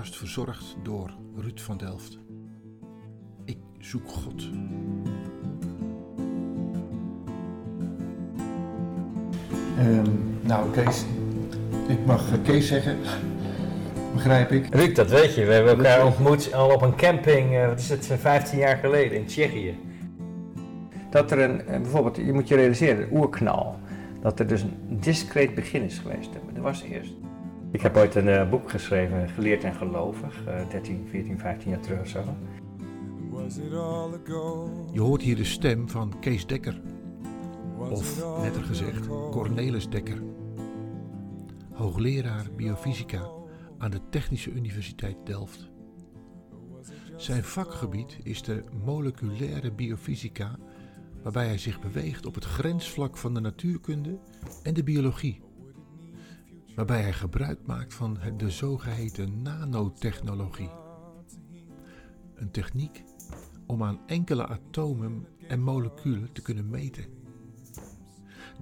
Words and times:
podcast 0.00 0.18
verzorgd 0.18 0.76
door 0.82 1.10
Ruud 1.36 1.60
van 1.60 1.76
Delft. 1.76 2.18
Ik 3.44 3.58
zoek 3.78 4.08
God. 4.08 4.48
Ehm, 9.78 10.10
nou, 10.40 10.70
Kees, 10.70 11.04
ik 11.88 12.06
mag 12.06 12.32
eh, 12.32 12.38
Kees 12.42 12.66
zeggen, 12.66 12.98
begrijp 14.14 14.50
ik. 14.50 14.74
Ruud, 14.74 14.96
dat 14.96 15.10
weet 15.10 15.34
je. 15.34 15.44
We 15.44 15.52
hebben 15.52 15.76
elkaar 15.76 16.06
ontmoet 16.06 16.54
al 16.54 16.74
op 16.74 16.82
een 16.82 16.96
camping, 16.96 17.52
uh, 17.52 17.66
wat 17.66 17.78
is 17.78 17.88
het, 17.88 18.06
15 18.06 18.58
jaar 18.58 18.76
geleden 18.76 19.18
in 19.18 19.26
Tsjechië. 19.26 19.78
Dat 21.10 21.30
er 21.30 21.38
een, 21.38 21.66
eh, 21.66 21.80
bijvoorbeeld, 21.80 22.16
je 22.16 22.32
moet 22.32 22.48
je 22.48 22.56
realiseren, 22.56 23.02
een 23.02 23.16
oerknal. 23.16 23.78
Dat 24.20 24.38
er 24.38 24.46
dus 24.46 24.62
een 24.62 25.00
discreet 25.00 25.54
begin 25.54 25.82
is 25.82 25.98
geweest. 25.98 26.32
Dat 26.32 26.62
was 26.62 26.82
eerst. 26.82 27.12
Ik 27.72 27.80
heb 27.80 27.96
ooit 27.96 28.14
een 28.14 28.26
uh, 28.26 28.50
boek 28.50 28.70
geschreven, 28.70 29.28
Geleerd 29.28 29.64
en 29.64 29.74
Gelovig, 29.74 30.46
uh, 30.46 30.68
13, 30.68 31.06
14, 31.08 31.38
15 31.38 31.70
jaar 31.70 31.80
terug 31.80 32.00
of 32.00 32.08
zo. 32.08 32.24
Je 34.92 35.00
hoort 35.00 35.22
hier 35.22 35.36
de 35.36 35.44
stem 35.44 35.88
van 35.88 36.18
Kees 36.20 36.46
Dekker. 36.46 36.80
Of, 37.78 38.24
netter 38.42 38.62
gezegd, 38.62 39.06
Cornelis 39.06 39.88
Dekker. 39.88 40.22
Hoogleraar 41.72 42.46
biofysica 42.56 43.30
aan 43.78 43.90
de 43.90 44.00
Technische 44.10 44.50
Universiteit 44.50 45.16
Delft. 45.24 45.70
Zijn 47.16 47.44
vakgebied 47.44 48.18
is 48.22 48.42
de 48.42 48.64
moleculaire 48.84 49.72
biofysica, 49.72 50.58
waarbij 51.22 51.46
hij 51.46 51.58
zich 51.58 51.80
beweegt 51.80 52.26
op 52.26 52.34
het 52.34 52.44
grensvlak 52.44 53.16
van 53.16 53.34
de 53.34 53.40
natuurkunde 53.40 54.18
en 54.62 54.74
de 54.74 54.82
biologie. 54.84 55.40
Waarbij 56.80 57.02
hij 57.02 57.12
gebruik 57.12 57.66
maakt 57.66 57.94
van 57.94 58.18
de 58.36 58.50
zogeheten 58.50 59.42
nanotechnologie. 59.42 60.70
Een 62.34 62.50
techniek 62.50 63.04
om 63.66 63.82
aan 63.82 64.00
enkele 64.06 64.46
atomen 64.46 65.26
en 65.48 65.60
moleculen 65.60 66.32
te 66.32 66.42
kunnen 66.42 66.70
meten. 66.70 67.04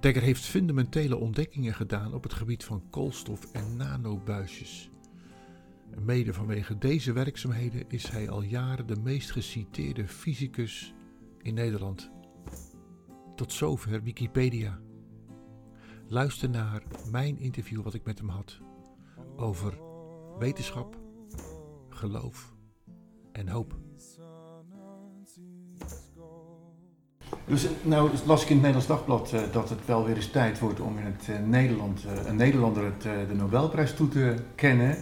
Dekker 0.00 0.22
heeft 0.22 0.44
fundamentele 0.44 1.16
ontdekkingen 1.16 1.74
gedaan 1.74 2.14
op 2.14 2.22
het 2.22 2.32
gebied 2.32 2.64
van 2.64 2.90
koolstof 2.90 3.52
en 3.52 3.76
nanobuisjes. 3.76 4.90
Mede 6.04 6.32
vanwege 6.32 6.78
deze 6.78 7.12
werkzaamheden 7.12 7.84
is 7.88 8.08
hij 8.08 8.30
al 8.30 8.42
jaren 8.42 8.86
de 8.86 8.96
meest 8.96 9.30
geciteerde 9.30 10.08
fysicus 10.08 10.94
in 11.42 11.54
Nederland. 11.54 12.10
Tot 13.34 13.52
zover 13.52 14.02
Wikipedia. 14.02 14.80
Luister 16.10 16.50
naar 16.50 16.82
mijn 17.10 17.38
interview 17.38 17.82
wat 17.82 17.94
ik 17.94 18.04
met 18.04 18.18
hem 18.18 18.28
had 18.28 18.58
over 19.36 19.72
wetenschap, 20.38 20.96
geloof 21.88 22.52
en 23.32 23.48
hoop. 23.48 23.74
Dus 27.44 27.68
nou 27.82 28.10
las 28.26 28.42
ik 28.42 28.48
in 28.48 28.54
het 28.54 28.64
Nederlands 28.64 28.86
Dagblad 28.86 29.32
uh, 29.32 29.40
dat 29.52 29.68
het 29.68 29.86
wel 29.86 30.04
weer 30.04 30.16
eens 30.16 30.30
tijd 30.30 30.58
wordt 30.58 30.80
om 30.80 30.98
in 30.98 31.04
het 31.04 31.26
uh, 31.30 31.38
Nederland, 31.46 32.04
uh, 32.04 32.26
een 32.26 32.36
Nederlander 32.36 32.84
het, 32.84 33.02
de 33.02 33.34
Nobelprijs 33.34 33.94
toe 33.94 34.08
te 34.08 34.34
kennen. 34.54 34.96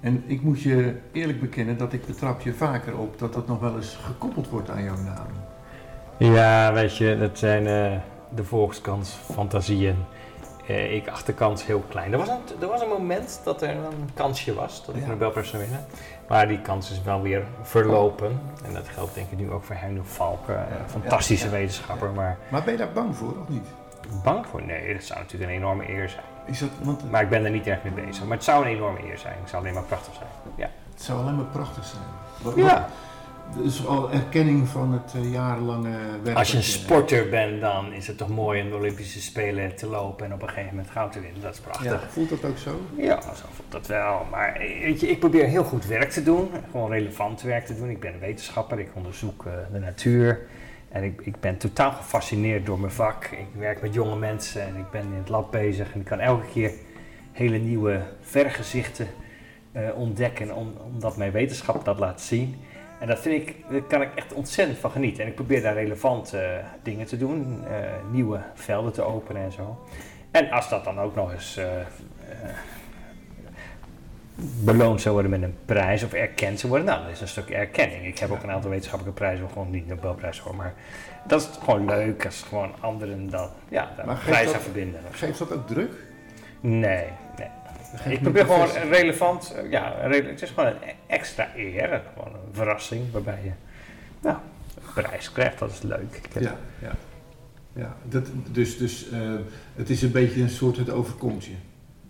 En 0.00 0.24
ik 0.26 0.42
moet 0.42 0.60
je 0.60 0.96
eerlijk 1.12 1.40
bekennen 1.40 1.78
dat 1.78 1.92
ik 1.92 2.06
betrap 2.06 2.40
je 2.40 2.52
vaker 2.52 2.98
op 2.98 3.18
dat 3.18 3.32
dat 3.32 3.46
nog 3.46 3.60
wel 3.60 3.76
eens 3.76 3.94
gekoppeld 3.94 4.48
wordt 4.48 4.70
aan 4.70 4.82
jouw 4.82 5.02
naam. 5.02 5.28
Ja, 6.18 6.72
weet 6.72 6.96
je, 6.96 7.16
dat 7.18 7.38
zijn 7.38 7.64
de 8.34 8.44
volkskans 8.44 9.10
fantasieën. 9.10 9.96
Ik 10.74 11.08
acht 11.08 11.26
de 11.26 11.32
kans 11.32 11.66
heel 11.66 11.84
klein. 11.88 12.12
Er 12.12 12.18
was, 12.18 12.28
een, 12.28 12.60
er 12.60 12.68
was 12.68 12.80
een 12.82 12.88
moment 12.88 13.40
dat 13.44 13.62
er 13.62 13.70
een 13.70 14.10
kansje 14.14 14.54
was 14.54 14.84
dat 14.86 14.94
ik 14.94 15.00
ja. 15.00 15.06
de 15.06 15.12
Nobelprijs 15.12 15.48
zou 15.48 15.62
winnen. 15.62 15.86
Maar 16.28 16.48
die 16.48 16.60
kans 16.60 16.90
is 16.90 17.02
wel 17.02 17.22
weer 17.22 17.44
verlopen. 17.62 18.40
En 18.64 18.74
dat 18.74 18.88
geldt 18.88 19.14
denk 19.14 19.30
ik 19.30 19.38
nu 19.38 19.50
ook 19.50 19.64
voor 19.64 19.74
Heino 19.74 20.02
Valken, 20.04 20.58
een 20.58 20.90
fantastische 20.90 21.44
ja, 21.46 21.52
wetenschapper. 21.52 22.10
Maar, 22.10 22.38
maar 22.48 22.62
ben 22.62 22.72
je 22.72 22.78
daar 22.78 22.92
bang 22.92 23.16
voor 23.16 23.34
of 23.40 23.48
niet? 23.48 23.66
Bang 24.22 24.46
voor? 24.46 24.62
Nee, 24.62 24.94
dat 24.94 25.02
zou 25.02 25.20
natuurlijk 25.20 25.50
een 25.50 25.56
enorme 25.56 25.88
eer 25.88 26.08
zijn. 26.08 26.24
Is 26.44 26.58
dat, 26.58 26.68
want, 26.82 27.10
maar 27.10 27.22
ik 27.22 27.28
ben 27.28 27.44
er 27.44 27.50
niet 27.50 27.66
erg 27.66 27.82
mee 27.82 27.92
bezig. 28.06 28.24
Maar 28.24 28.36
het 28.36 28.44
zou 28.44 28.64
een 28.64 28.70
enorme 28.70 29.10
eer 29.10 29.18
zijn. 29.18 29.34
Het 29.40 29.50
zou 29.50 29.62
alleen 29.62 29.74
maar 29.74 29.82
prachtig 29.82 30.14
zijn. 30.14 30.28
Ja. 30.54 30.70
Het 30.92 31.02
zou 31.02 31.20
alleen 31.20 31.36
maar 31.36 31.44
prachtig 31.44 31.84
zijn. 31.84 32.02
Wat, 32.42 32.54
ja. 32.56 32.88
Dus 33.62 33.86
al 33.86 34.12
erkenning 34.12 34.68
van 34.68 34.92
het 34.92 35.12
uh, 35.16 35.32
jarenlange 35.32 35.98
werk. 36.22 36.36
Als 36.36 36.50
je 36.50 36.56
een 36.56 36.62
sporter 36.62 37.28
bent, 37.28 37.60
dan 37.60 37.92
is 37.92 38.06
het 38.06 38.18
toch 38.18 38.28
mooi 38.28 38.62
om 38.62 38.70
de 38.70 38.76
Olympische 38.76 39.20
Spelen 39.20 39.76
te 39.76 39.86
lopen 39.86 40.26
en 40.26 40.32
op 40.32 40.42
een 40.42 40.48
gegeven 40.48 40.70
moment 40.70 40.90
goud 40.90 41.12
te 41.12 41.20
winnen. 41.20 41.42
Dat 41.42 41.54
is 41.54 41.60
prachtig. 41.60 41.84
Ja, 41.84 42.00
voelt 42.08 42.28
dat 42.28 42.44
ook 42.44 42.58
zo? 42.58 42.80
Ja, 42.96 43.20
zo 43.20 43.44
voelt 43.52 43.72
dat 43.72 43.86
wel. 43.86 44.26
Maar 44.30 44.56
weet 44.58 45.00
je, 45.00 45.08
ik 45.08 45.18
probeer 45.18 45.44
heel 45.44 45.64
goed 45.64 45.86
werk 45.86 46.10
te 46.10 46.22
doen. 46.22 46.50
Gewoon 46.70 46.90
relevant 46.90 47.42
werk 47.42 47.66
te 47.66 47.76
doen. 47.76 47.90
Ik 47.90 48.00
ben 48.00 48.12
een 48.12 48.20
wetenschapper, 48.20 48.78
ik 48.78 48.90
onderzoek 48.94 49.44
uh, 49.44 49.52
de 49.72 49.78
natuur. 49.78 50.40
En 50.88 51.02
ik, 51.04 51.20
ik 51.20 51.40
ben 51.40 51.56
totaal 51.56 51.92
gefascineerd 51.92 52.66
door 52.66 52.80
mijn 52.80 52.92
vak. 52.92 53.24
Ik 53.24 53.46
werk 53.58 53.82
met 53.82 53.94
jonge 53.94 54.16
mensen 54.16 54.62
en 54.62 54.76
ik 54.76 54.90
ben 54.90 55.02
in 55.02 55.18
het 55.18 55.28
lab 55.28 55.50
bezig. 55.50 55.92
En 55.92 56.00
ik 56.00 56.06
kan 56.06 56.20
elke 56.20 56.46
keer 56.52 56.72
hele 57.32 57.58
nieuwe 57.58 58.00
vergezichten 58.20 59.06
uh, 59.72 59.82
ontdekken, 59.96 60.54
om, 60.54 60.72
omdat 60.92 61.16
mijn 61.16 61.32
wetenschap 61.32 61.84
dat 61.84 61.98
laat 61.98 62.20
zien. 62.20 62.56
En 62.98 63.06
dat 63.06 63.18
vind 63.18 63.48
ik, 63.48 63.56
daar 63.70 63.82
kan 63.82 64.02
ik 64.02 64.14
echt 64.14 64.32
ontzettend 64.32 64.78
van 64.78 64.90
genieten. 64.90 65.22
En 65.22 65.28
ik 65.28 65.34
probeer 65.34 65.62
daar 65.62 65.74
relevante 65.74 66.36
uh, 66.36 66.64
dingen 66.82 67.06
te 67.06 67.16
doen, 67.16 67.64
uh, 67.64 67.76
nieuwe 68.10 68.40
velden 68.54 68.92
te 68.92 69.02
openen 69.02 69.42
en 69.42 69.52
zo. 69.52 69.86
En 70.30 70.50
als 70.50 70.68
dat 70.68 70.84
dan 70.84 71.00
ook 71.00 71.14
nog 71.14 71.32
eens 71.32 71.58
uh, 71.58 71.64
beloond 74.38 75.00
zou 75.00 75.14
worden 75.14 75.30
met 75.30 75.42
een 75.42 75.56
prijs 75.64 76.02
of 76.02 76.12
erkend 76.12 76.60
zou 76.60 76.72
worden, 76.72 76.90
nou, 76.90 77.02
dat 77.02 77.12
is 77.12 77.20
een 77.20 77.28
stuk 77.28 77.50
erkenning. 77.50 78.06
Ik 78.06 78.18
heb 78.18 78.30
ook 78.30 78.42
een 78.42 78.50
aantal 78.50 78.70
wetenschappelijke 78.70 79.20
prijzen, 79.20 79.48
gewoon 79.48 79.70
niet 79.70 79.86
Nobelprijs 79.86 80.40
voor, 80.40 80.54
maar 80.54 80.74
dat 81.26 81.40
is 81.40 81.58
gewoon 81.64 81.84
leuk 81.84 82.24
als 82.24 82.42
gewoon 82.42 82.74
anderen 82.80 83.30
dat, 83.30 83.50
ja, 83.68 83.90
daar 83.96 84.08
een 84.08 84.18
prijs 84.18 84.52
aan 84.52 84.60
verbinden. 84.60 85.00
Geeft 85.10 85.38
dat 85.38 85.52
ook 85.52 85.66
druk? 85.66 85.92
Nee, 86.60 87.04
nee. 87.36 87.48
Ik 88.08 88.22
probeer 88.22 88.44
gewoon 88.44 88.68
relevant, 88.90 89.54
ja, 89.70 89.94
het 90.00 90.42
is 90.42 90.50
gewoon 90.50 90.66
een 90.66 90.76
extra 91.06 91.48
eer, 91.56 92.02
gewoon 92.14 92.34
een 92.34 92.52
verrassing 92.52 93.12
waarbij 93.12 93.38
je 93.42 93.50
nou, 94.20 94.36
een 94.74 95.02
prijs 95.02 95.32
krijgt, 95.32 95.58
dat 95.58 95.70
is 95.70 95.82
leuk. 95.82 96.20
Ja, 96.32 96.56
ja. 96.82 96.92
ja 97.72 97.96
dat, 98.02 98.28
dus 98.50 98.78
dus 98.78 99.10
uh, 99.12 99.18
het 99.74 99.90
is 99.90 100.02
een 100.02 100.12
beetje 100.12 100.42
een 100.42 100.50
soort 100.50 100.76
het 100.76 100.90
overkomt 100.90 101.44
je. 101.44 101.54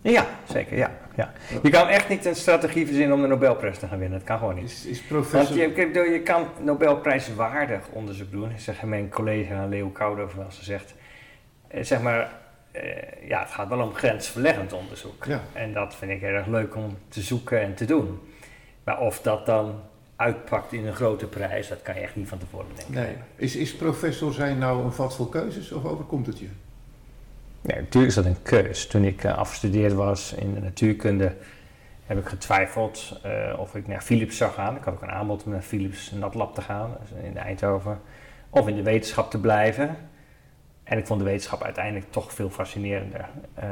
Ja, 0.01 0.25
zeker, 0.51 0.77
ja, 0.77 0.91
ja. 1.15 1.33
Je 1.63 1.69
kan 1.69 1.87
echt 1.87 2.09
niet 2.09 2.25
een 2.25 2.35
strategie 2.35 2.85
verzinnen 2.85 3.15
om 3.15 3.21
de 3.21 3.27
Nobelprijs 3.27 3.79
te 3.79 3.87
gaan 3.87 3.99
winnen, 3.99 4.17
dat 4.17 4.27
kan 4.27 4.37
gewoon 4.37 4.55
niet. 4.55 4.71
Is, 4.71 4.85
is 4.85 5.01
professor... 5.01 5.57
Want 5.57 5.75
je, 5.75 6.09
je 6.11 6.21
kan 6.21 6.47
Nobelprijswaardig 6.61 7.87
onderzoek 7.91 8.31
doen, 8.31 8.51
zeg 8.57 8.83
mijn 8.83 9.09
collega 9.09 9.65
Leo 9.65 9.89
Koudover 9.89 10.37
wel, 10.37 10.51
ze 10.51 10.63
zegt, 10.63 10.93
zeg 11.81 12.01
maar 12.01 12.31
uh, 12.83 13.27
ja, 13.27 13.39
het 13.39 13.51
gaat 13.51 13.67
wel 13.67 13.81
om 13.81 13.93
grensverleggend 13.93 14.73
onderzoek. 14.73 15.25
Ja. 15.25 15.41
En 15.53 15.73
dat 15.73 15.95
vind 15.95 16.11
ik 16.11 16.21
erg 16.21 16.47
leuk 16.47 16.75
om 16.75 16.97
te 17.07 17.21
zoeken 17.21 17.61
en 17.61 17.75
te 17.75 17.85
doen. 17.85 18.19
Maar 18.83 18.99
of 18.99 19.21
dat 19.21 19.45
dan 19.45 19.79
uitpakt 20.15 20.73
in 20.73 20.87
een 20.87 20.95
grote 20.95 21.25
prijs, 21.25 21.67
dat 21.67 21.81
kan 21.81 21.95
je 21.95 22.01
echt 22.01 22.15
niet 22.15 22.27
van 22.27 22.37
tevoren 22.37 22.67
denken. 22.75 22.93
Nee. 22.93 23.15
Is, 23.35 23.55
is 23.55 23.75
professor 23.75 24.33
zijn 24.33 24.57
nou 24.57 24.83
een 24.83 24.93
vat 24.93 25.15
vol 25.15 25.25
keuzes 25.25 25.71
of 25.71 25.85
overkomt 25.85 26.27
het 26.27 26.39
je? 26.39 26.47
Nee, 27.61 27.77
natuurlijk 27.77 28.07
is 28.07 28.15
dat 28.15 28.25
een 28.25 28.41
keus. 28.41 28.87
Toen 28.87 29.03
ik 29.03 29.23
uh, 29.23 29.37
afgestudeerd 29.37 29.93
was 29.93 30.33
in 30.33 30.53
de 30.53 30.59
natuurkunde, 30.59 31.35
heb 32.05 32.19
ik 32.19 32.27
getwijfeld 32.27 33.21
uh, 33.25 33.59
of 33.59 33.75
ik 33.75 33.87
naar 33.87 34.01
Philips 34.01 34.37
zou 34.37 34.51
gaan. 34.51 34.75
Ik 34.75 34.83
had 34.83 34.93
ook 34.93 35.01
een 35.01 35.11
aanbod 35.11 35.43
om 35.43 35.51
naar 35.51 35.61
Philips 35.61 36.11
Natlab 36.11 36.55
te 36.55 36.61
gaan, 36.61 36.97
dus 37.01 37.23
in 37.23 37.37
Eindhoven. 37.37 37.99
Of 38.49 38.67
in 38.67 38.75
de 38.75 38.83
wetenschap 38.83 39.31
te 39.31 39.39
blijven. 39.39 39.95
En 40.87 40.97
ik 40.97 41.05
vond 41.05 41.19
de 41.19 41.25
wetenschap 41.25 41.63
uiteindelijk 41.63 42.11
toch 42.11 42.33
veel 42.33 42.49
fascinerender. 42.49 43.29
Uh, 43.59 43.65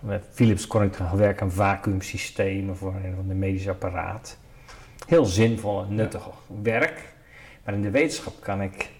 met 0.00 0.24
Philips 0.32 0.66
kon 0.66 0.82
ik 0.82 0.94
gaan 0.94 1.16
werken 1.16 1.42
aan 1.42 1.52
vacuümsystemen 1.52 2.76
voor 2.76 2.94
een 2.94 3.14
van 3.14 3.28
de 3.28 3.34
medische 3.34 3.70
apparaat. 3.70 4.38
Heel 5.06 5.24
zinvol 5.24 5.82
en 5.82 5.94
nuttig 5.94 6.28
werk. 6.62 7.00
Maar 7.64 7.74
in 7.74 7.82
de 7.82 7.90
wetenschap 7.90 8.34
kan 8.40 8.62
ik 8.62 8.90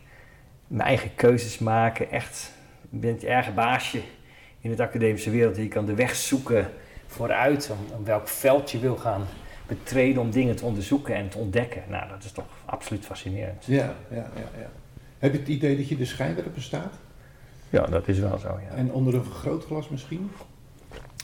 mijn 0.66 0.88
eigen 0.88 1.14
keuzes 1.14 1.58
maken. 1.58 2.10
Echt, 2.10 2.52
je 2.90 2.98
bent 2.98 3.20
je 3.20 3.28
eigen 3.28 3.54
baasje 3.54 4.00
in 4.60 4.70
het 4.70 4.80
academische 4.80 5.30
wereld. 5.30 5.56
Je 5.56 5.68
kan 5.68 5.86
de 5.86 5.94
weg 5.94 6.14
zoeken 6.14 6.70
vooruit 7.06 7.70
om, 7.70 7.96
om 7.96 8.04
welk 8.04 8.28
veld 8.28 8.70
je 8.70 8.78
wil 8.78 8.96
gaan 8.96 9.26
betreden 9.66 10.22
om 10.22 10.30
dingen 10.30 10.56
te 10.56 10.64
onderzoeken 10.64 11.14
en 11.14 11.28
te 11.28 11.38
ontdekken. 11.38 11.82
Nou, 11.88 12.08
dat 12.08 12.24
is 12.24 12.32
toch 12.32 12.46
absoluut 12.64 13.06
fascinerend. 13.06 13.64
Ja, 13.64 13.94
ja, 14.10 14.16
ja. 14.16 14.48
ja. 14.58 14.70
Heb 15.18 15.32
je 15.32 15.38
het 15.38 15.48
idee 15.48 15.76
dat 15.76 15.88
je 15.88 15.96
de 15.96 16.04
schijnwerper 16.04 16.52
bestaat? 16.52 16.94
Ja, 17.72 17.86
dat 17.86 18.08
is 18.08 18.18
wel 18.18 18.38
zo, 18.38 18.48
ja. 18.48 18.76
En 18.76 18.92
onder 18.92 19.14
een 19.14 19.24
vergrootglas 19.24 19.88
misschien? 19.88 20.30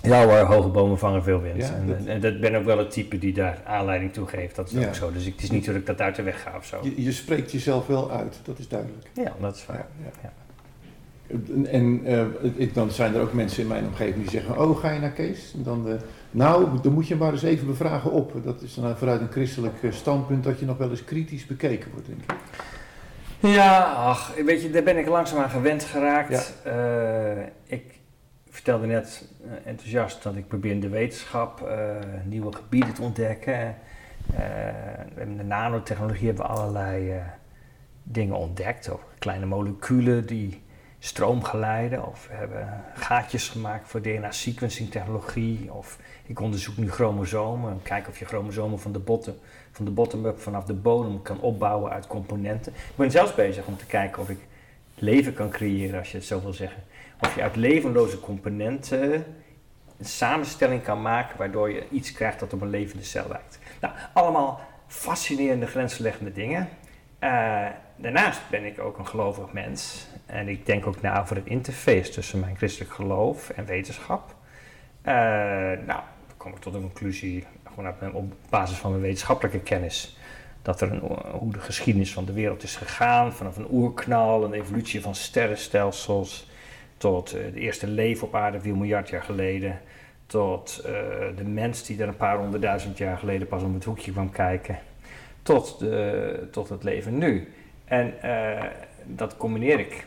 Ja 0.02 0.26
hoor, 0.26 0.54
hoge 0.54 0.68
bomen 0.68 0.98
vangen 0.98 1.22
veel 1.22 1.40
wind. 1.40 1.62
Ja, 1.62 1.74
en, 1.74 1.86
dat... 1.86 2.04
en 2.04 2.20
dat 2.20 2.40
ben 2.40 2.54
ook 2.54 2.64
wel 2.64 2.78
het 2.78 2.90
type 2.90 3.18
die 3.18 3.32
daar 3.32 3.62
aanleiding 3.64 4.12
toe 4.12 4.26
geeft. 4.26 4.56
Dat 4.56 4.66
is 4.70 4.80
ja. 4.80 4.86
ook 4.86 4.94
zo. 4.94 5.12
Dus 5.12 5.24
het 5.24 5.42
is 5.42 5.50
niet 5.50 5.64
dat 5.64 5.74
ik 5.74 5.86
dat 5.86 6.00
uit 6.00 6.16
de 6.16 6.22
weg 6.22 6.42
ga 6.42 6.56
of 6.56 6.64
zo. 6.64 6.78
Je, 6.82 7.02
je, 7.02 7.12
spreekt 7.12 7.52
jezelf 7.52 7.86
wel 7.86 8.10
uit, 8.10 8.40
dat 8.42 8.58
is 8.58 8.68
duidelijk. 8.68 9.06
Ja, 9.14 9.32
dat 9.40 9.56
is 9.56 9.66
waar. 9.66 9.86
Ja, 10.22 10.32
En 11.70 12.10
uh, 12.58 12.72
dan 12.72 12.90
zijn 12.90 13.14
er 13.14 13.20
ook 13.20 13.32
mensen 13.32 13.62
in 13.62 13.68
mijn 13.68 13.86
omgeving 13.86 14.16
die 14.16 14.30
zeggen, 14.30 14.58
oh 14.58 14.78
ga 14.78 14.90
je 14.90 15.00
naar 15.00 15.10
Kees? 15.10 15.52
En 15.54 15.62
dan, 15.62 15.88
uh, 15.88 15.94
nou, 16.30 16.68
dan 16.82 16.92
moet 16.92 17.08
je 17.08 17.16
maar 17.16 17.32
eens 17.32 17.42
even 17.42 17.66
bevragen 17.66 18.10
op. 18.12 18.44
Dat 18.44 18.62
is 18.62 18.74
dan 18.74 18.96
vanuit 18.96 19.20
een 19.20 19.30
christelijk 19.30 19.74
standpunt 19.90 20.44
dat 20.44 20.58
je 20.58 20.66
nog 20.66 20.76
wel 20.76 20.90
eens 20.90 21.04
kritisch 21.04 21.46
bekeken 21.46 21.90
wordt, 21.90 22.06
denk 22.06 22.20
ik. 22.20 22.36
Ja, 23.40 23.82
ach, 23.82 24.34
weet 24.44 24.62
je, 24.62 24.70
daar 24.70 24.82
ben 24.82 24.98
ik 24.98 25.06
langzaam 25.06 25.42
aan 25.42 25.50
gewend 25.50 25.84
geraakt. 25.84 26.54
ik 27.64 28.00
vertelde 28.50 28.86
net 28.86 29.28
enthousiast 29.64 30.22
dat 30.22 30.36
ik 30.36 30.48
probeer 30.48 30.70
in 30.70 30.80
de 30.80 30.88
wetenschap 30.88 31.68
nieuwe 32.24 32.52
gebieden 32.52 32.94
te 32.94 33.02
ontdekken. 33.02 33.76
in 35.16 35.36
de 35.36 35.44
nanotechnologie 35.44 36.26
hebben 36.26 36.44
we 36.44 36.50
allerlei 36.50 37.22
dingen 38.02 38.36
ontdekt 38.36 38.90
over 38.90 39.04
kleine 39.18 39.46
moleculen 39.46 40.26
die 40.26 40.62
stroom 40.98 41.44
geleiden. 41.44 42.06
Of 42.06 42.26
we 42.28 42.34
hebben 42.34 42.84
gaatjes 42.94 43.48
gemaakt 43.48 43.88
voor 43.88 44.02
DNA-sequencing 44.02 44.90
technologie. 44.90 45.72
Of 45.72 45.98
ik 46.26 46.40
onderzoek 46.40 46.76
nu 46.76 46.90
chromosomen 46.90 47.70
en 47.70 47.82
kijk 47.82 48.08
of 48.08 48.18
je 48.18 48.24
chromosomen 48.24 48.80
van 48.80 48.92
de 48.92 48.98
bottom, 48.98 49.34
van 49.78 49.86
de 49.86 49.92
bottom-up 49.92 50.40
vanaf 50.40 50.64
de 50.64 50.74
bodem 50.74 51.22
kan 51.22 51.40
opbouwen 51.40 51.92
uit 51.92 52.06
componenten. 52.06 52.72
Ik 52.72 52.96
ben 52.96 53.10
zelfs 53.10 53.34
bezig 53.34 53.66
om 53.66 53.76
te 53.76 53.86
kijken 53.86 54.22
of 54.22 54.28
ik 54.28 54.38
leven 54.94 55.34
kan 55.34 55.50
creëren, 55.50 55.98
als 55.98 56.10
je 56.10 56.16
het 56.16 56.26
zo 56.26 56.40
wil 56.40 56.52
zeggen. 56.52 56.82
Of 57.20 57.34
je 57.34 57.42
uit 57.42 57.56
levenloze 57.56 58.20
componenten 58.20 59.12
een 59.98 60.04
samenstelling 60.04 60.82
kan 60.82 61.02
maken 61.02 61.38
waardoor 61.38 61.70
je 61.70 61.88
iets 61.90 62.12
krijgt 62.12 62.40
dat 62.40 62.52
op 62.52 62.60
een 62.60 62.70
levende 62.70 63.04
cel 63.04 63.28
lijkt. 63.28 63.58
Nou, 63.80 63.94
allemaal 64.12 64.60
fascinerende 64.86 65.66
grensverleggende 65.66 66.32
dingen. 66.32 66.68
Uh, 67.20 67.66
daarnaast 67.96 68.40
ben 68.50 68.64
ik 68.64 68.78
ook 68.78 68.98
een 68.98 69.06
gelovig 69.06 69.52
mens. 69.52 70.06
En 70.26 70.48
ik 70.48 70.66
denk 70.66 70.86
ook 70.86 71.00
na 71.00 71.20
over 71.20 71.36
het 71.36 71.46
interface 71.46 72.10
tussen 72.10 72.40
mijn 72.40 72.56
christelijk 72.56 72.92
geloof 72.92 73.50
en 73.50 73.64
wetenschap. 73.64 74.34
Uh, 75.02 75.14
nou, 75.14 76.00
dan 76.26 76.36
kom 76.36 76.52
ik 76.52 76.58
tot 76.58 76.74
een 76.74 76.80
conclusie, 76.80 77.44
op 78.12 78.32
basis 78.48 78.76
van 78.76 78.90
mijn 78.90 79.02
wetenschappelijke 79.02 79.60
kennis. 79.60 80.16
Dat 80.62 80.80
er 80.80 80.92
een, 80.92 80.98
hoe 81.38 81.52
de 81.52 81.60
geschiedenis 81.60 82.12
van 82.12 82.24
de 82.24 82.32
wereld 82.32 82.62
is 82.62 82.76
gegaan, 82.76 83.32
vanaf 83.32 83.56
een 83.56 83.70
oerknal, 83.70 84.44
een 84.44 84.52
evolutie 84.52 85.00
van 85.00 85.14
sterrenstelsels, 85.14 86.50
tot 86.96 87.34
uh, 87.34 87.40
de 87.52 87.60
eerste 87.60 87.86
leven 87.86 88.26
op 88.26 88.34
aarde 88.34 88.60
4 88.60 88.76
miljard 88.76 89.08
jaar 89.08 89.22
geleden, 89.22 89.80
tot 90.26 90.82
uh, 90.86 90.92
de 91.36 91.44
mens 91.44 91.86
die 91.86 92.02
er 92.02 92.08
een 92.08 92.16
paar 92.16 92.38
honderdduizend 92.38 92.98
jaar 92.98 93.18
geleden 93.18 93.48
pas 93.48 93.62
om 93.62 93.74
het 93.74 93.84
hoekje 93.84 94.12
kwam 94.12 94.30
kijken, 94.30 94.78
tot, 95.42 95.78
de, 95.78 96.48
tot 96.50 96.68
het 96.68 96.84
leven 96.84 97.18
nu. 97.18 97.52
En 97.84 98.14
uh, 98.24 98.64
dat 99.04 99.36
combineer 99.36 99.78
ik 99.78 100.06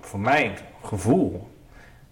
voor 0.00 0.20
mijn 0.20 0.52
gevoel 0.82 1.48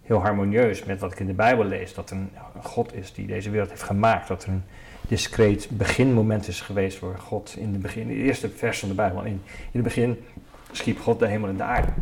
heel 0.07 0.21
harmonieus 0.21 0.85
met 0.85 1.01
wat 1.01 1.13
ik 1.13 1.21
in 1.21 1.27
de 1.27 1.33
Bijbel 1.33 1.65
lees. 1.65 1.95
Dat 1.95 2.11
er 2.11 2.17
een, 2.17 2.31
God 2.63 2.95
is 2.95 3.13
die 3.13 3.27
deze 3.27 3.51
wereld 3.51 3.71
heeft 3.71 3.83
gemaakt. 3.83 4.29
Dat 4.29 4.43
er 4.43 4.49
een 4.49 4.65
discreet 5.09 5.69
beginmoment 5.71 6.49
is 6.49 6.61
geweest 6.61 6.99
voor 6.99 7.19
God 7.19 7.55
in 7.59 7.73
de 7.73 7.79
begin. 7.79 8.03
In 8.03 8.09
de 8.09 8.15
eerste 8.15 8.49
vers 8.49 8.79
van 8.79 8.89
de 8.89 8.95
Bijbel. 8.95 9.23
In, 9.23 9.33
in 9.33 9.43
het 9.73 9.83
begin 9.83 10.25
schiep 10.71 11.01
God 11.01 11.19
de 11.19 11.27
hemel 11.27 11.49
en 11.49 11.57
de 11.57 11.63
aarde. 11.63 11.93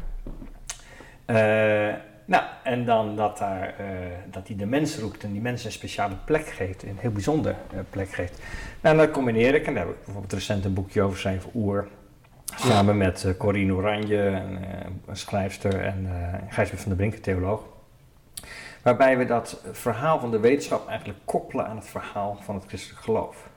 Uh, 1.26 1.94
nou, 2.24 2.44
en 2.62 2.84
dan 2.84 3.16
dat, 3.16 3.38
daar, 3.38 3.74
uh, 3.80 3.86
dat 4.30 4.46
hij 4.46 4.56
de 4.56 4.66
mens 4.66 4.98
roept 4.98 5.24
en 5.24 5.32
die 5.32 5.40
mensen 5.40 5.66
een 5.66 5.72
speciale 5.72 6.14
plek 6.24 6.46
geeft, 6.46 6.82
een 6.82 6.96
heel 6.98 7.10
bijzondere 7.10 7.54
plek 7.90 8.12
geeft. 8.12 8.42
Nou, 8.80 8.98
en 8.98 9.04
dat 9.04 9.10
combineer 9.10 9.54
ik, 9.54 9.66
en 9.66 9.74
daar 9.74 9.86
heb 9.86 9.94
ik 9.94 10.04
bijvoorbeeld 10.04 10.32
recent 10.32 10.64
een 10.64 10.74
boekje 10.74 11.02
over 11.02 11.14
geschreven, 11.14 11.50
Oer, 11.54 11.88
Samen 12.56 12.96
met 12.96 13.34
Corine 13.38 13.72
Oranje, 13.72 14.16
een, 14.16 14.58
een 15.06 15.16
schrijfster, 15.16 15.80
en 15.80 16.08
Gijsbert 16.48 16.80
van 16.80 16.88
der 16.88 16.96
Brink, 16.96 17.14
een 17.14 17.20
theoloog. 17.20 17.73
Waarbij 18.84 19.18
we 19.18 19.24
dat 19.24 19.60
verhaal 19.72 20.20
van 20.20 20.30
de 20.30 20.40
wetenschap 20.40 20.88
eigenlijk 20.88 21.18
koppelen 21.24 21.66
aan 21.66 21.76
het 21.76 21.86
verhaal 21.86 22.38
van 22.40 22.54
het 22.54 22.64
christelijk 22.66 23.00
geloof. 23.02 23.48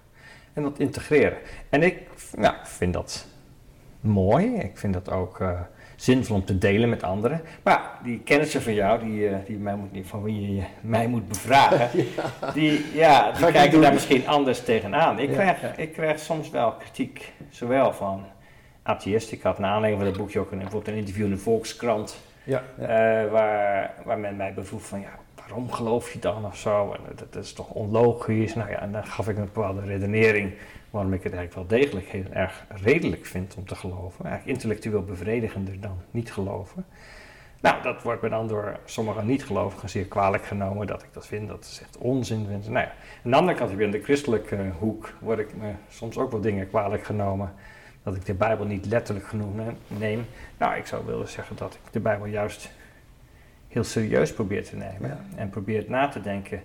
En 0.53 0.63
dat 0.63 0.79
integreren. 0.79 1.37
En 1.69 1.83
ik 1.83 1.99
ja, 2.39 2.59
vind 2.63 2.93
dat 2.93 3.27
mooi. 3.99 4.55
Ik 4.55 4.77
vind 4.77 4.93
dat 4.93 5.11
ook 5.11 5.41
zinvol 5.95 6.35
om 6.35 6.45
te 6.45 6.57
delen 6.57 6.89
met 6.89 7.03
anderen. 7.03 7.41
Maar 7.63 7.91
die 8.03 8.19
kennissen 8.19 8.61
van 8.61 8.73
jou, 8.73 8.99
die, 8.99 9.43
die 9.45 9.57
mij 9.57 9.75
moet, 9.75 10.07
van 10.07 10.23
wie 10.23 10.55
je 10.55 10.63
mij 10.81 11.07
moet 11.07 11.27
bevragen, 11.27 11.89
ja. 12.15 12.51
die, 12.53 12.85
ja, 12.93 13.31
die 13.31 13.51
kijken 13.51 13.81
daar 13.81 13.93
misschien 13.93 14.27
anders 14.27 14.63
tegenaan. 14.63 15.19
Ik, 15.19 15.29
ja. 15.29 15.35
krijg, 15.35 15.77
ik 15.77 15.93
krijg 15.93 16.19
soms 16.19 16.49
wel 16.49 16.71
kritiek, 16.71 17.33
zowel 17.49 17.93
van 17.93 18.25
atheïst. 18.83 19.31
Ik 19.31 19.41
had 19.41 19.59
na 19.59 19.67
aanleiding 19.67 20.01
van 20.01 20.11
dat 20.11 20.21
boekje 20.21 20.39
ook 20.39 20.51
een, 20.51 20.57
bijvoorbeeld 20.57 20.87
een 20.87 20.99
interview 20.99 21.25
in 21.25 21.31
de 21.31 21.37
Volkskrant. 21.37 22.17
Ja. 22.47 22.63
Uh, 22.79 23.31
waar, 23.31 23.93
waar 24.03 24.19
men 24.19 24.35
mij 24.35 24.53
bevroeg 24.53 24.85
van 24.85 24.99
ja, 24.99 25.19
waarom 25.35 25.71
geloof 25.71 26.13
je 26.13 26.19
dan 26.19 26.45
of 26.45 26.57
zo? 26.57 26.91
En 26.93 27.15
dat, 27.29 27.43
is 27.43 27.53
toch 27.53 27.69
onlogisch? 27.69 28.55
Nou 28.55 28.69
ja, 28.69 28.81
en 28.81 28.91
dan 28.91 29.05
gaf 29.05 29.27
ik 29.27 29.37
een 29.37 29.49
bepaalde 29.53 29.81
redenering 29.81 30.53
waarom 30.89 31.13
ik 31.13 31.23
het 31.23 31.33
eigenlijk 31.33 31.69
wel 31.69 31.79
degelijk 31.79 32.07
heel 32.07 32.31
erg 32.31 32.65
redelijk 32.83 33.25
vind 33.25 33.55
om 33.55 33.65
te 33.65 33.75
geloven. 33.75 34.25
Eigenlijk 34.25 34.57
intellectueel 34.57 35.03
bevredigender 35.03 35.79
dan 35.79 35.97
niet 36.11 36.33
geloven. 36.33 36.85
Nou, 37.61 37.81
dat 37.83 38.03
wordt 38.03 38.21
me 38.21 38.29
dan 38.29 38.47
door 38.47 38.79
sommige 38.85 39.23
niet-gelovigen 39.23 39.89
zeer 39.89 40.05
kwalijk 40.05 40.45
genomen 40.45 40.87
dat 40.87 41.03
ik 41.03 41.13
dat 41.13 41.27
vind. 41.27 41.47
Dat 41.47 41.63
is 41.63 41.81
echt 41.81 41.97
onzin. 41.97 42.47
Nou 42.49 42.73
ja, 42.73 42.91
aan 43.23 43.31
de 43.31 43.37
andere 43.37 43.57
kant, 43.57 43.71
weer 43.71 43.85
in 43.85 43.91
de 43.91 44.03
christelijke 44.03 44.71
hoek, 44.79 45.13
word 45.19 45.39
ik 45.39 45.55
me 45.55 45.71
soms 45.89 46.17
ook 46.17 46.31
wel 46.31 46.41
dingen 46.41 46.67
kwalijk 46.67 47.03
genomen 47.03 47.53
dat 48.07 48.15
ik 48.15 48.25
de 48.25 48.33
Bijbel 48.33 48.65
niet 48.65 48.85
letterlijk 48.85 49.27
genoeg 49.27 49.49
neem. 49.87 50.25
Nou, 50.57 50.75
ik 50.75 50.85
zou 50.85 51.05
willen 51.05 51.27
zeggen 51.27 51.55
dat 51.55 51.73
ik 51.73 51.93
de 51.93 51.99
Bijbel 51.99 52.25
juist 52.25 52.71
heel 53.67 53.83
serieus 53.83 54.33
probeer 54.33 54.63
te 54.63 54.75
nemen. 54.75 55.19
En 55.35 55.49
probeer 55.49 55.85
na 55.87 56.07
te 56.07 56.21
denken. 56.21 56.63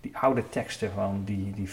Die 0.00 0.16
oude 0.16 0.48
teksten 0.48 0.90
van 0.92 1.22
die, 1.24 1.52
die 1.54 1.68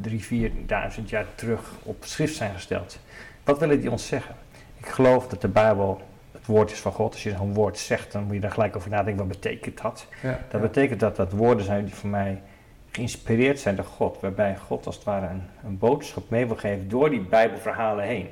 drie, 0.00 0.24
vierduizend 0.24 1.08
jaar 1.08 1.26
terug 1.34 1.72
op 1.82 1.96
schrift 2.04 2.34
zijn 2.34 2.54
gesteld. 2.54 2.98
Wat 3.44 3.58
willen 3.58 3.80
die 3.80 3.90
ons 3.90 4.06
zeggen? 4.06 4.34
Ik 4.76 4.86
geloof 4.86 5.28
dat 5.28 5.40
de 5.40 5.48
Bijbel 5.48 6.00
het 6.32 6.46
woord 6.46 6.70
is 6.70 6.78
van 6.78 6.92
God. 6.92 7.12
Als 7.12 7.22
je 7.22 7.34
zo'n 7.36 7.54
woord 7.54 7.78
zegt, 7.78 8.12
dan 8.12 8.24
moet 8.24 8.34
je 8.34 8.40
daar 8.40 8.50
gelijk 8.50 8.76
over 8.76 8.90
nadenken. 8.90 9.28
Wat 9.28 9.40
betekent 9.40 9.82
dat? 9.82 10.06
Ja, 10.22 10.40
dat 10.48 10.60
betekent 10.60 11.00
dat 11.00 11.16
dat 11.16 11.32
woorden 11.32 11.64
zijn 11.64 11.84
die 11.84 11.94
voor 11.94 12.10
mij 12.10 12.42
geïnspireerd 12.90 13.60
zijn 13.60 13.76
door 13.76 13.84
God. 13.84 14.20
Waarbij 14.20 14.56
God 14.56 14.86
als 14.86 14.94
het 14.94 15.04
ware 15.04 15.26
een, 15.26 15.42
een 15.64 15.78
boodschap 15.78 16.30
mee 16.30 16.46
wil 16.46 16.56
geven 16.56 16.88
door 16.88 17.10
die 17.10 17.20
Bijbelverhalen 17.20 18.04
heen. 18.04 18.28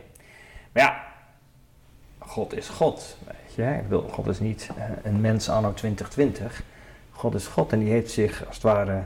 Maar 0.75 0.83
ja, 0.83 1.05
God 2.19 2.57
is 2.57 2.69
God. 2.69 3.17
Weet 3.27 3.55
je? 3.55 3.97
Ik 4.03 4.13
God 4.13 4.27
is 4.27 4.41
niet 4.41 4.71
eh, 4.77 4.85
een 5.03 5.21
mens 5.21 5.49
anno 5.49 5.73
2020. 5.73 6.63
God 7.11 7.35
is 7.35 7.47
God 7.47 7.73
en 7.73 7.79
die 7.79 7.91
heeft 7.91 8.11
zich 8.11 8.47
als 8.47 8.55
het 8.55 8.65
ware, 8.65 9.03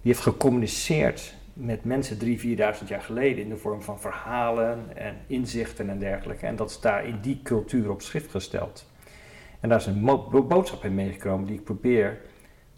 die 0.00 0.12
heeft 0.12 0.20
gecommuniceerd 0.20 1.34
met 1.52 1.84
mensen 1.84 2.18
drie, 2.18 2.38
vierduizend 2.38 2.88
jaar 2.88 3.02
geleden 3.02 3.42
in 3.42 3.48
de 3.48 3.56
vorm 3.56 3.82
van 3.82 4.00
verhalen 4.00 4.96
en 4.96 5.16
inzichten 5.26 5.90
en 5.90 5.98
dergelijke. 5.98 6.46
En 6.46 6.56
dat 6.56 6.70
is 6.70 6.80
daar 6.80 7.06
in 7.06 7.18
die 7.20 7.40
cultuur 7.42 7.90
op 7.90 8.02
schrift 8.02 8.30
gesteld. 8.30 8.86
En 9.60 9.68
daar 9.68 9.78
is 9.78 9.86
een 9.86 10.04
boodschap 10.48 10.84
in 10.84 10.94
meegekomen 10.94 11.46
die 11.46 11.56
ik 11.56 11.64
probeer 11.64 12.18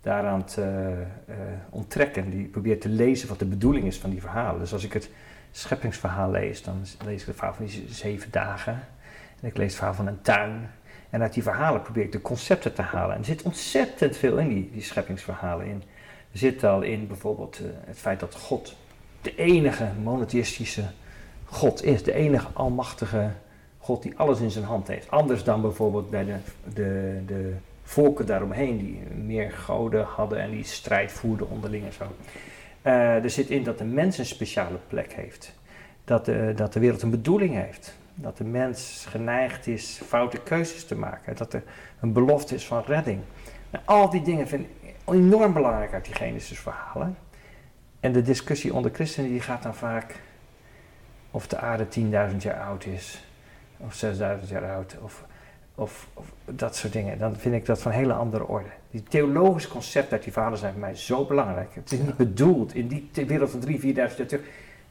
daaraan 0.00 0.44
te 0.44 0.92
uh, 1.28 1.36
onttrekken. 1.70 2.30
Die 2.30 2.46
probeer 2.46 2.80
te 2.80 2.88
lezen 2.88 3.28
wat 3.28 3.38
de 3.38 3.44
bedoeling 3.44 3.86
is 3.86 3.98
van 3.98 4.10
die 4.10 4.20
verhalen. 4.20 4.60
Dus 4.60 4.72
als 4.72 4.84
ik 4.84 4.92
het 4.92 5.10
scheppingsverhaal 5.52 6.30
lees, 6.30 6.62
dan 6.62 6.86
lees 7.04 7.20
ik 7.20 7.26
het 7.26 7.36
verhaal 7.36 7.54
van 7.54 7.64
die 7.64 7.86
zeven 7.88 8.30
dagen. 8.30 8.72
En 9.40 9.48
ik 9.48 9.56
lees 9.56 9.66
het 9.66 9.76
verhaal 9.76 9.94
van 9.94 10.06
een 10.06 10.22
tuin. 10.22 10.70
En 11.10 11.22
uit 11.22 11.32
die 11.32 11.42
verhalen 11.42 11.82
probeer 11.82 12.04
ik 12.04 12.12
de 12.12 12.20
concepten 12.20 12.74
te 12.74 12.82
halen. 12.82 13.14
En 13.14 13.20
er 13.20 13.26
zit 13.26 13.42
ontzettend 13.42 14.16
veel 14.16 14.38
in 14.38 14.48
die, 14.48 14.70
die 14.72 14.82
scheppingsverhalen 14.82 15.66
in. 15.66 15.82
Er 16.32 16.38
zit 16.38 16.64
al 16.64 16.82
in 16.82 17.06
bijvoorbeeld 17.06 17.60
uh, 17.60 17.66
het 17.84 17.98
feit 17.98 18.20
dat 18.20 18.34
God 18.34 18.76
de 19.22 19.34
enige 19.34 19.88
monotheïstische 20.02 20.84
God 21.44 21.84
is. 21.84 22.02
De 22.02 22.14
enige 22.14 22.48
almachtige 22.52 23.30
God 23.78 24.02
die 24.02 24.18
alles 24.18 24.40
in 24.40 24.50
zijn 24.50 24.64
hand 24.64 24.88
heeft. 24.88 25.10
Anders 25.10 25.44
dan 25.44 25.60
bijvoorbeeld 25.60 26.10
bij 26.10 26.24
de, 26.24 26.36
de, 26.74 27.22
de 27.26 27.54
volken 27.82 28.26
daaromheen 28.26 28.78
die 28.78 29.00
meer 29.24 29.52
goden 29.52 30.04
hadden 30.04 30.40
en 30.40 30.50
die 30.50 30.64
strijd 30.64 31.12
voerden 31.12 31.48
onderling 31.48 31.84
en 31.84 31.92
zo. 31.92 32.04
Uh, 32.82 33.24
er 33.24 33.30
zit 33.30 33.50
in 33.50 33.62
dat 33.62 33.78
de 33.78 33.84
mens 33.84 34.18
een 34.18 34.26
speciale 34.26 34.78
plek 34.88 35.12
heeft. 35.12 35.54
Dat 36.04 36.24
de, 36.24 36.52
dat 36.56 36.72
de 36.72 36.80
wereld 36.80 37.02
een 37.02 37.10
bedoeling 37.10 37.54
heeft. 37.54 37.94
Dat 38.14 38.36
de 38.36 38.44
mens 38.44 39.06
geneigd 39.08 39.66
is 39.66 40.00
foute 40.06 40.38
keuzes 40.42 40.84
te 40.84 40.94
maken. 40.94 41.36
Dat 41.36 41.52
er 41.52 41.62
een 42.00 42.12
belofte 42.12 42.54
is 42.54 42.66
van 42.66 42.82
redding. 42.86 43.20
Nou, 43.70 43.84
al 43.86 44.10
die 44.10 44.22
dingen 44.22 44.48
vind 44.48 44.66
ik 44.80 44.94
enorm 45.04 45.52
belangrijk 45.52 45.92
uit 45.92 46.04
die 46.04 46.14
Genesis-verhalen. 46.14 47.16
En 48.00 48.12
de 48.12 48.22
discussie 48.22 48.74
onder 48.74 48.90
christenen 48.94 49.30
die 49.30 49.40
gaat 49.40 49.62
dan 49.62 49.74
vaak 49.74 50.14
of 51.30 51.46
de 51.46 51.58
aarde 51.58 51.86
10.000 52.30 52.36
jaar 52.38 52.60
oud 52.60 52.84
is, 52.84 53.24
of 53.76 54.04
6.000 54.04 54.48
jaar 54.48 54.74
oud, 54.74 54.96
of 55.02 55.24
of, 55.80 56.08
of, 56.14 56.32
dat 56.44 56.76
soort 56.76 56.92
dingen, 56.92 57.18
dan 57.18 57.36
vind 57.36 57.54
ik 57.54 57.66
dat 57.66 57.82
van 57.82 57.92
hele 57.92 58.12
andere 58.12 58.46
orde. 58.46 58.68
Die 58.90 59.02
theologische 59.02 59.68
concepten 59.68 60.12
uit 60.12 60.22
die 60.22 60.32
verhalen 60.32 60.58
zijn 60.58 60.72
voor 60.72 60.80
mij 60.80 60.96
zo 60.96 61.24
belangrijk. 61.24 61.74
Het 61.74 61.92
is 61.92 61.98
niet 61.98 62.16
bedoeld 62.16 62.74
in 62.74 62.88
die 63.12 63.26
wereld 63.26 63.50
van 63.50 63.60
3.000, 63.66 63.80
4.000 63.80 63.86
jaar 63.92 64.14
terug. 64.14 64.40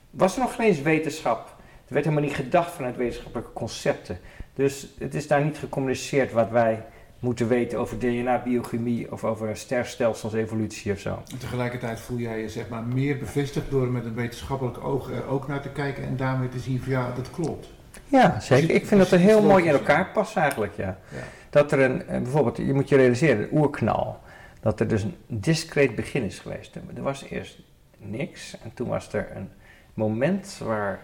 Was 0.10 0.36
er 0.36 0.42
nog 0.42 0.56
geen 0.56 0.68
eens 0.68 0.82
wetenschap? 0.82 1.58
Er 1.88 1.94
werd 1.94 2.06
helemaal 2.06 2.28
niet 2.28 2.36
gedacht 2.36 2.72
vanuit 2.72 2.98
wetenschappelijke 2.98 3.54
concepten. 3.54 4.18
Dus 4.54 4.88
het 4.98 5.16
is 5.16 5.28
daar 5.28 5.44
niet 5.44 5.58
gecommuniceerd 5.58 6.32
wat 6.32 6.50
wij 6.50 6.86
moeten 7.20 7.48
weten 7.48 7.80
over 7.80 8.00
DNA-biochemie 8.00 9.12
of 9.12 9.24
over 9.24 9.58
sterrenstelsels, 9.58 10.34
evolutie 10.34 10.92
of 10.92 11.00
zo. 11.00 11.22
En 11.32 11.38
tegelijkertijd 11.38 12.00
voel 12.00 12.18
jij 12.18 12.42
je 12.42 12.50
zeg 12.50 12.70
maar 12.70 12.84
meer 12.84 13.18
bevestigd 13.18 13.70
door 13.70 13.88
met 13.88 14.06
een 14.06 14.16
wetenschappelijk 14.16 14.84
oog 14.84 15.12
er 15.12 15.28
ook 15.28 15.48
naar 15.48 15.62
te 15.62 15.70
kijken 15.70 16.04
en 16.04 16.18
daarmee 16.18 16.50
te 16.50 16.60
zien 16.60 16.82
van 16.82 16.92
ja, 16.92 17.12
dat 17.16 17.32
klopt. 17.32 17.68
Ja, 18.08 18.40
zeker. 18.40 18.76
Ik 18.76 18.86
vind 18.86 19.02
dat 19.02 19.12
er 19.12 19.20
heel 19.20 19.42
mooi 19.42 19.66
in 19.66 19.72
elkaar 19.72 20.10
past 20.14 20.36
eigenlijk, 20.36 20.74
ja. 20.76 20.98
Ja. 21.12 21.24
Dat 21.50 21.72
er 21.72 21.80
een, 21.80 22.08
eh, 22.08 22.22
bijvoorbeeld, 22.22 22.58
je 22.58 22.74
moet 22.74 22.90
je 22.90 22.96
realiseren, 22.96 23.44
een 23.44 23.58
oerknal. 23.58 24.20
Dat 24.60 24.80
er 24.80 24.88
dus 24.88 25.04
een 25.04 25.16
discreet 25.28 25.96
begin 25.96 26.24
is 26.24 26.40
geweest. 26.40 26.76
Er 26.76 27.02
was 27.04 27.24
eerst 27.24 27.60
niks 27.98 28.58
en 28.64 28.74
toen 28.74 28.88
was 28.88 29.14
er 29.14 29.28
een 29.36 29.50
moment 29.94 30.58
waar, 30.64 31.00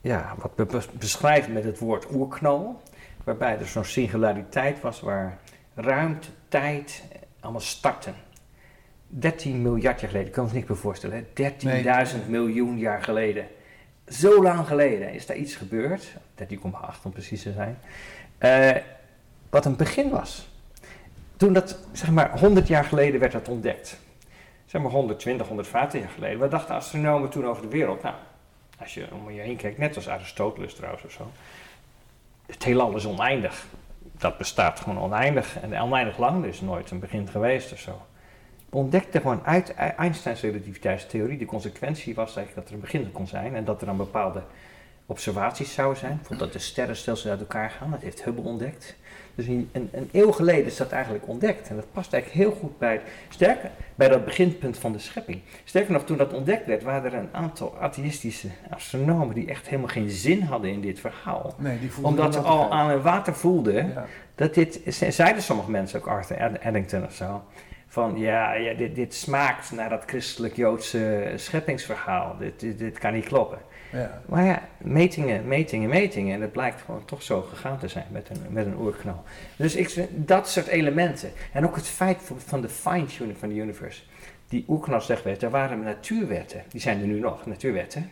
ja, 0.00 0.34
wat 0.38 0.52
we 0.56 0.64
bes- 0.64 0.90
beschrijven 0.90 1.52
met 1.52 1.64
het 1.64 1.78
woord 1.78 2.14
oerknal. 2.14 2.82
Waarbij 3.24 3.58
er 3.58 3.66
zo'n 3.66 3.84
singulariteit 3.84 4.80
was 4.80 5.00
waar 5.00 5.38
ruimte, 5.74 6.28
tijd, 6.48 7.02
eh, 7.12 7.18
allemaal 7.40 7.60
starten. 7.60 8.14
13 9.06 9.62
miljard 9.62 10.00
jaar 10.00 10.08
geleden, 10.10 10.28
ik 10.28 10.34
kan 10.34 10.44
me 10.44 10.50
het 10.50 10.58
niet 10.58 10.68
meer 10.68 10.78
voorstellen. 10.78 11.16
hè? 11.16 11.24
13.000 11.32 12.28
miljoen 12.28 12.78
jaar 12.78 13.02
geleden. 13.02 13.46
Zo 14.08 14.42
lang 14.42 14.66
geleden 14.66 15.12
is 15.12 15.26
daar 15.26 15.36
iets 15.36 15.54
gebeurd. 15.56 16.16
13,8 16.34 17.04
om 17.04 17.12
precies 17.12 17.42
te 17.42 17.52
zijn. 17.52 17.78
eh, 18.38 18.76
wat 19.50 19.64
een 19.64 19.76
begin 19.76 20.10
was. 20.10 20.48
Toen 21.36 21.52
dat, 21.52 21.78
zeg 21.92 22.10
maar, 22.10 22.38
100 22.38 22.68
jaar 22.68 22.84
geleden 22.84 23.20
werd 23.20 23.32
dat 23.32 23.48
ontdekt. 23.48 23.98
Zeg 24.66 24.82
maar 24.82 24.90
120, 24.90 25.46
150 25.46 26.00
jaar 26.00 26.10
geleden. 26.10 26.38
Wat 26.38 26.50
dachten 26.50 26.74
astronomen 26.74 27.30
toen 27.30 27.46
over 27.46 27.62
de 27.62 27.68
wereld? 27.68 28.02
Nou, 28.02 28.14
als 28.78 28.94
je 28.94 29.06
om 29.12 29.30
je 29.30 29.40
heen 29.40 29.56
kijkt, 29.56 29.78
net 29.78 29.96
als 29.96 30.08
Aristoteles 30.08 30.74
trouwens 30.74 31.04
of 31.04 31.12
zo. 31.12 31.30
Het 32.46 32.64
heelal 32.64 32.96
is 32.96 33.06
oneindig. 33.06 33.66
Dat 33.98 34.38
bestaat 34.38 34.80
gewoon 34.80 34.98
oneindig. 35.02 35.60
En 35.60 35.80
oneindig 35.80 36.18
lang, 36.18 36.44
is 36.44 36.60
nooit 36.60 36.90
een 36.90 36.98
begin 36.98 37.28
geweest 37.28 37.72
of 37.72 37.78
zo. 37.78 38.02
Ontdekte 38.70 39.20
gewoon 39.20 39.44
uit 39.44 39.74
Einsteins 39.74 40.40
relativiteitstheorie, 40.40 41.38
de 41.38 41.44
consequentie 41.44 42.14
was 42.14 42.36
eigenlijk 42.36 42.54
dat 42.54 42.68
er 42.68 42.74
een 42.74 42.80
begin 42.80 43.12
kon 43.12 43.26
zijn. 43.26 43.54
En 43.54 43.64
dat 43.64 43.80
er 43.80 43.86
dan 43.86 43.96
bepaalde 43.96 44.42
observaties 45.10 45.72
zouden 45.74 45.98
zijn. 45.98 46.16
Bijvoorbeeld 46.16 46.52
dat 46.52 46.60
de 46.60 46.66
sterrenstelsels 46.68 47.30
uit 47.30 47.40
elkaar 47.40 47.70
gaan. 47.70 47.90
Dat 47.90 48.02
heeft 48.02 48.24
Hubble 48.24 48.44
ontdekt. 48.44 48.96
Dus 49.34 49.46
een, 49.46 49.68
een, 49.72 50.08
eeuw 50.12 50.32
geleden 50.32 50.64
is 50.64 50.76
dat 50.76 50.90
eigenlijk 50.92 51.28
ontdekt. 51.28 51.68
En 51.68 51.76
dat 51.76 51.92
past 51.92 52.12
eigenlijk 52.12 52.44
heel 52.44 52.58
goed 52.60 52.78
bij, 52.78 53.00
sterker, 53.28 53.70
bij 53.94 54.08
dat 54.08 54.24
beginpunt 54.24 54.78
van 54.78 54.92
de 54.92 54.98
schepping. 54.98 55.40
Sterker 55.64 55.92
nog, 55.92 56.04
toen 56.04 56.16
dat 56.16 56.32
ontdekt 56.32 56.66
werd, 56.66 56.82
waren 56.82 57.12
er 57.12 57.18
een 57.18 57.28
aantal 57.32 57.76
atheïstische 57.80 58.48
astronomen 58.70 59.34
die 59.34 59.48
echt 59.48 59.66
helemaal 59.68 59.88
geen 59.90 60.10
zin 60.10 60.42
hadden 60.42 60.70
in 60.70 60.80
dit 60.80 61.00
verhaal. 61.00 61.54
Nee, 61.58 61.78
die 61.80 61.90
voelde 61.92 62.08
Omdat 62.08 62.34
ze 62.34 62.40
al 62.40 62.70
aan 62.72 62.90
het 62.90 63.02
water 63.02 63.34
voelden 63.34 63.88
Ja. 63.88 64.06
dat 64.34 64.54
dit, 64.54 64.80
ze- 64.92 65.10
zeiden 65.10 65.42
sommige 65.42 65.70
mensen, 65.70 65.98
ook 65.98 66.06
Arthur 66.06 66.36
Ed- 66.36 66.58
Eddington 66.58 67.04
of 67.04 67.14
zo, 67.14 67.42
van 67.86 68.18
ja, 68.18 68.52
ja 68.54 68.74
dit, 68.74 68.94
dit 68.94 69.14
smaakt 69.14 69.70
naar 69.72 69.88
dat 69.88 70.02
christelijk-joodse 70.06 71.32
scheppingsverhaal. 71.36 72.36
Dit, 72.38 72.60
dit, 72.60 72.78
dit 72.78 72.98
kan 72.98 73.12
niet 73.12 73.24
kloppen. 73.26 73.58
Ja. 73.92 74.22
Maar 74.26 74.44
ja, 74.44 74.68
metingen, 74.78 75.48
metingen, 75.48 75.88
metingen. 75.88 76.34
En 76.34 76.40
het 76.40 76.52
blijkt 76.52 76.80
gewoon 76.80 77.04
toch 77.04 77.22
zo 77.22 77.42
gegaan 77.42 77.78
te 77.78 77.88
zijn 77.88 78.06
met 78.10 78.28
een, 78.30 78.42
met 78.48 78.66
een 78.66 78.78
oerknal. 78.78 79.22
Dus 79.56 79.74
ik, 79.76 80.08
dat 80.14 80.48
soort 80.48 80.66
elementen. 80.66 81.30
En 81.52 81.64
ook 81.66 81.76
het 81.76 81.86
feit 81.86 82.18
van, 82.36 82.60
de 82.60 82.68
fine-tuning 82.68 83.38
van 83.38 83.48
de 83.48 83.54
universe. 83.54 84.02
Die 84.48 84.64
oerknal 84.68 85.00
zegt 85.00 85.24
werd, 85.24 85.42
er 85.42 85.50
waren 85.50 85.82
natuurwetten. 85.82 86.62
Die 86.68 86.80
zijn 86.80 87.00
er 87.00 87.06
nu 87.06 87.20
nog, 87.20 87.46
natuurwetten. 87.46 88.10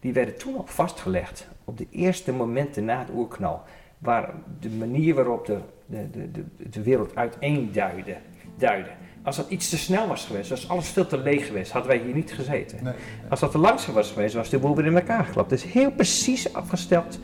Die 0.00 0.12
werden 0.12 0.36
toen 0.36 0.56
al 0.56 0.66
vastgelegd 0.66 1.48
op 1.64 1.78
de 1.78 1.86
eerste 1.90 2.32
momenten 2.32 2.84
na 2.84 2.98
het 2.98 3.10
oerknal. 3.14 3.62
Waar 3.98 4.30
de 4.60 4.70
manier 4.70 5.14
waarop 5.14 5.46
de, 5.46 5.58
de, 5.86 6.10
de, 6.10 6.30
de, 6.30 6.44
de 6.70 6.82
wereld 6.82 7.16
uiteenduidde. 7.16 8.16
Duidde. 8.56 8.90
Als 9.24 9.36
dat 9.36 9.46
iets 9.48 9.68
te 9.68 9.78
snel 9.78 10.06
was 10.06 10.24
geweest, 10.24 10.50
als 10.50 10.68
alles 10.68 10.88
veel 10.88 11.06
te 11.06 11.18
leeg 11.18 11.46
geweest, 11.46 11.72
hadden 11.72 11.90
wij 11.90 12.00
hier 12.04 12.14
niet 12.14 12.32
gezeten. 12.32 12.78
Nee, 12.82 12.94
Als 13.28 13.40
dat 13.40 13.50
te 13.50 13.58
langzaam 13.58 13.94
was 13.94 14.10
geweest, 14.10 14.34
was 14.34 14.48
de 14.48 14.58
boel 14.58 14.76
weer 14.76 14.86
in 14.86 14.96
elkaar 14.96 15.24
geklapt. 15.24 15.50
Het 15.50 15.64
is 15.64 15.72
heel 15.72 15.90
precies 15.90 16.52
afgesteld 16.54 17.18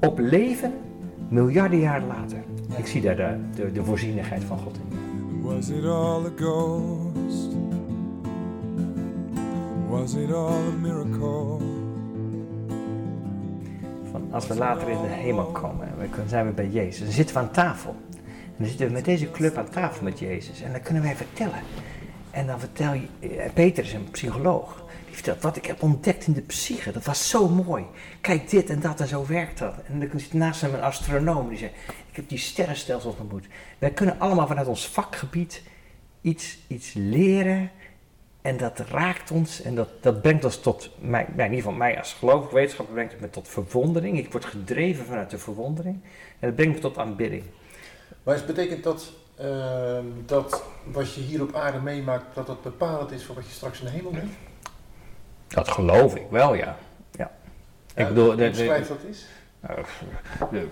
op 0.00 0.18
leven 0.18 0.72
miljarden 1.28 1.78
jaren 1.78 2.06
later. 2.06 2.38
Ik 2.76 2.86
zie 2.86 3.00
daar 3.00 3.16
de, 3.16 3.36
de, 3.54 3.72
de 3.72 3.84
voorzienigheid 3.84 4.44
van 4.44 4.58
God 4.58 4.76
in. 4.76 4.96
Was 5.42 5.68
it 5.68 5.84
all 5.84 6.24
a 6.24 6.30
ghost? 6.36 7.48
Was 9.88 10.14
it 10.14 10.32
all 10.32 10.52
a 10.52 10.70
miracle? 10.80 11.56
Van 14.10 14.28
als 14.30 14.46
we 14.46 14.54
later 14.54 14.88
in 14.88 15.00
de 15.02 15.08
hemel 15.08 15.44
komen, 15.44 15.88
we 15.98 16.08
kunnen- 16.08 16.28
zijn 16.28 16.46
we 16.46 16.52
bij 16.52 16.68
Jezus, 16.68 16.98
dan 17.04 17.12
zitten 17.12 17.34
we 17.34 17.40
aan 17.40 17.50
tafel. 17.50 17.96
Dan 18.58 18.66
zitten 18.66 18.86
we 18.86 18.92
met 18.92 19.04
deze 19.04 19.30
club 19.30 19.56
aan 19.56 19.70
tafel 19.70 20.04
met 20.04 20.18
Jezus. 20.18 20.62
En 20.62 20.72
dan 20.72 20.82
kunnen 20.82 21.02
wij 21.02 21.16
vertellen. 21.16 21.62
En 22.30 22.46
dan 22.46 22.60
vertel 22.60 22.92
je, 22.92 23.06
eh, 23.20 23.52
Peter 23.54 23.84
is 23.84 23.92
een 23.92 24.10
psycholoog. 24.10 24.84
Die 25.06 25.14
vertelt 25.14 25.42
wat 25.42 25.56
ik 25.56 25.66
heb 25.66 25.82
ontdekt 25.82 26.26
in 26.26 26.32
de 26.32 26.40
psyche. 26.40 26.92
Dat 26.92 27.04
was 27.04 27.28
zo 27.28 27.48
mooi. 27.48 27.84
Kijk 28.20 28.50
dit 28.50 28.70
en 28.70 28.80
dat 28.80 29.00
en 29.00 29.08
zo 29.08 29.26
werkt 29.26 29.58
dat. 29.58 29.74
En 29.86 29.98
dan 29.98 30.20
zit 30.20 30.32
naast 30.32 30.60
hem 30.60 30.74
een 30.74 30.82
astronoom 30.82 31.48
die 31.48 31.58
zegt, 31.58 31.72
ik 32.10 32.16
heb 32.16 32.28
die 32.28 32.38
sterrenstelsels 32.38 33.16
ontmoet. 33.16 33.46
Wij 33.78 33.90
kunnen 33.90 34.18
allemaal 34.18 34.46
vanuit 34.46 34.66
ons 34.66 34.88
vakgebied 34.88 35.62
iets, 36.20 36.58
iets 36.66 36.92
leren. 36.92 37.70
En 38.42 38.56
dat 38.56 38.78
raakt 38.78 39.30
ons 39.30 39.62
en 39.62 39.74
dat, 39.74 39.88
dat 40.00 40.22
brengt 40.22 40.44
ons 40.44 40.60
tot, 40.60 40.90
mij, 41.00 41.26
in 41.36 41.42
ieder 41.42 41.56
geval 41.56 41.72
mij 41.72 41.98
als 41.98 42.12
gelovig 42.12 42.50
wetenschapper 42.50 42.94
brengt 42.94 43.12
het 43.12 43.20
me 43.20 43.30
tot 43.30 43.48
verwondering. 43.48 44.18
Ik 44.18 44.32
word 44.32 44.44
gedreven 44.44 45.04
vanuit 45.04 45.30
de 45.30 45.38
verwondering. 45.38 45.96
En 46.38 46.48
dat 46.48 46.54
brengt 46.54 46.74
me 46.74 46.80
tot 46.80 46.98
aanbidding. 46.98 47.42
Maar 48.28 48.36
het 48.36 48.46
betekent 48.46 48.84
dat, 48.84 49.12
ehm, 49.36 50.04
dat 50.26 50.64
wat 50.84 51.14
je 51.14 51.20
hier 51.20 51.42
op 51.42 51.54
aarde 51.54 51.78
meemaakt, 51.80 52.34
dat 52.34 52.46
dat 52.46 52.62
bepalend 52.62 53.10
is 53.10 53.24
voor 53.24 53.34
wat 53.34 53.44
je 53.46 53.50
straks 53.52 53.78
in 53.80 53.84
de 53.84 53.90
hemel 53.90 54.10
bent? 54.10 54.32
Dat 55.46 55.68
geloof 55.68 56.14
ik 56.16 56.26
wel, 56.30 56.54
ja. 56.54 56.76
ja. 57.10 57.30
Ik 57.94 58.08
bedoel, 58.08 58.30
de- 58.30 58.36
de- 58.36 58.48
Beschrijf 58.48 58.88
dat. 58.88 58.98
Nou, 59.60 59.84
de- 60.50 60.68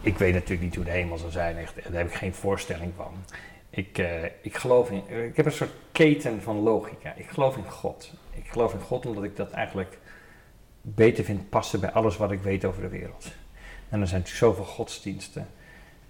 ik 0.00 0.18
weet 0.18 0.32
natuurlijk 0.32 0.60
niet 0.62 0.74
hoe 0.74 0.84
de 0.84 0.90
hemel 0.90 1.18
zal 1.18 1.30
zijn, 1.30 1.56
echt, 1.56 1.74
daar 1.74 1.92
heb 1.92 2.06
ik 2.06 2.14
geen 2.14 2.34
voorstelling 2.34 2.92
van. 2.96 3.12
Ik, 3.70 3.98
eh, 3.98 4.24
ik 4.24 4.56
geloof 4.56 4.90
in, 4.90 5.08
ik 5.08 5.36
heb 5.36 5.46
een 5.46 5.52
soort 5.52 5.72
keten 5.92 6.42
van 6.42 6.56
logica. 6.58 7.12
Ik 7.16 7.28
geloof 7.30 7.56
in 7.56 7.70
God. 7.70 8.12
Ik 8.30 8.48
geloof 8.48 8.72
in 8.72 8.80
God 8.80 9.06
omdat 9.06 9.24
ik 9.24 9.36
dat 9.36 9.50
eigenlijk 9.50 9.98
beter 10.80 11.24
vind 11.24 11.48
passen 11.50 11.80
bij 11.80 11.90
alles 11.92 12.16
wat 12.16 12.30
ik 12.30 12.42
weet 12.42 12.64
over 12.64 12.82
de 12.82 12.88
wereld. 12.88 13.24
En 13.88 14.00
er 14.00 14.06
zijn 14.06 14.20
natuurlijk 14.20 14.54
zoveel 14.54 14.64
godsdiensten. 14.74 15.48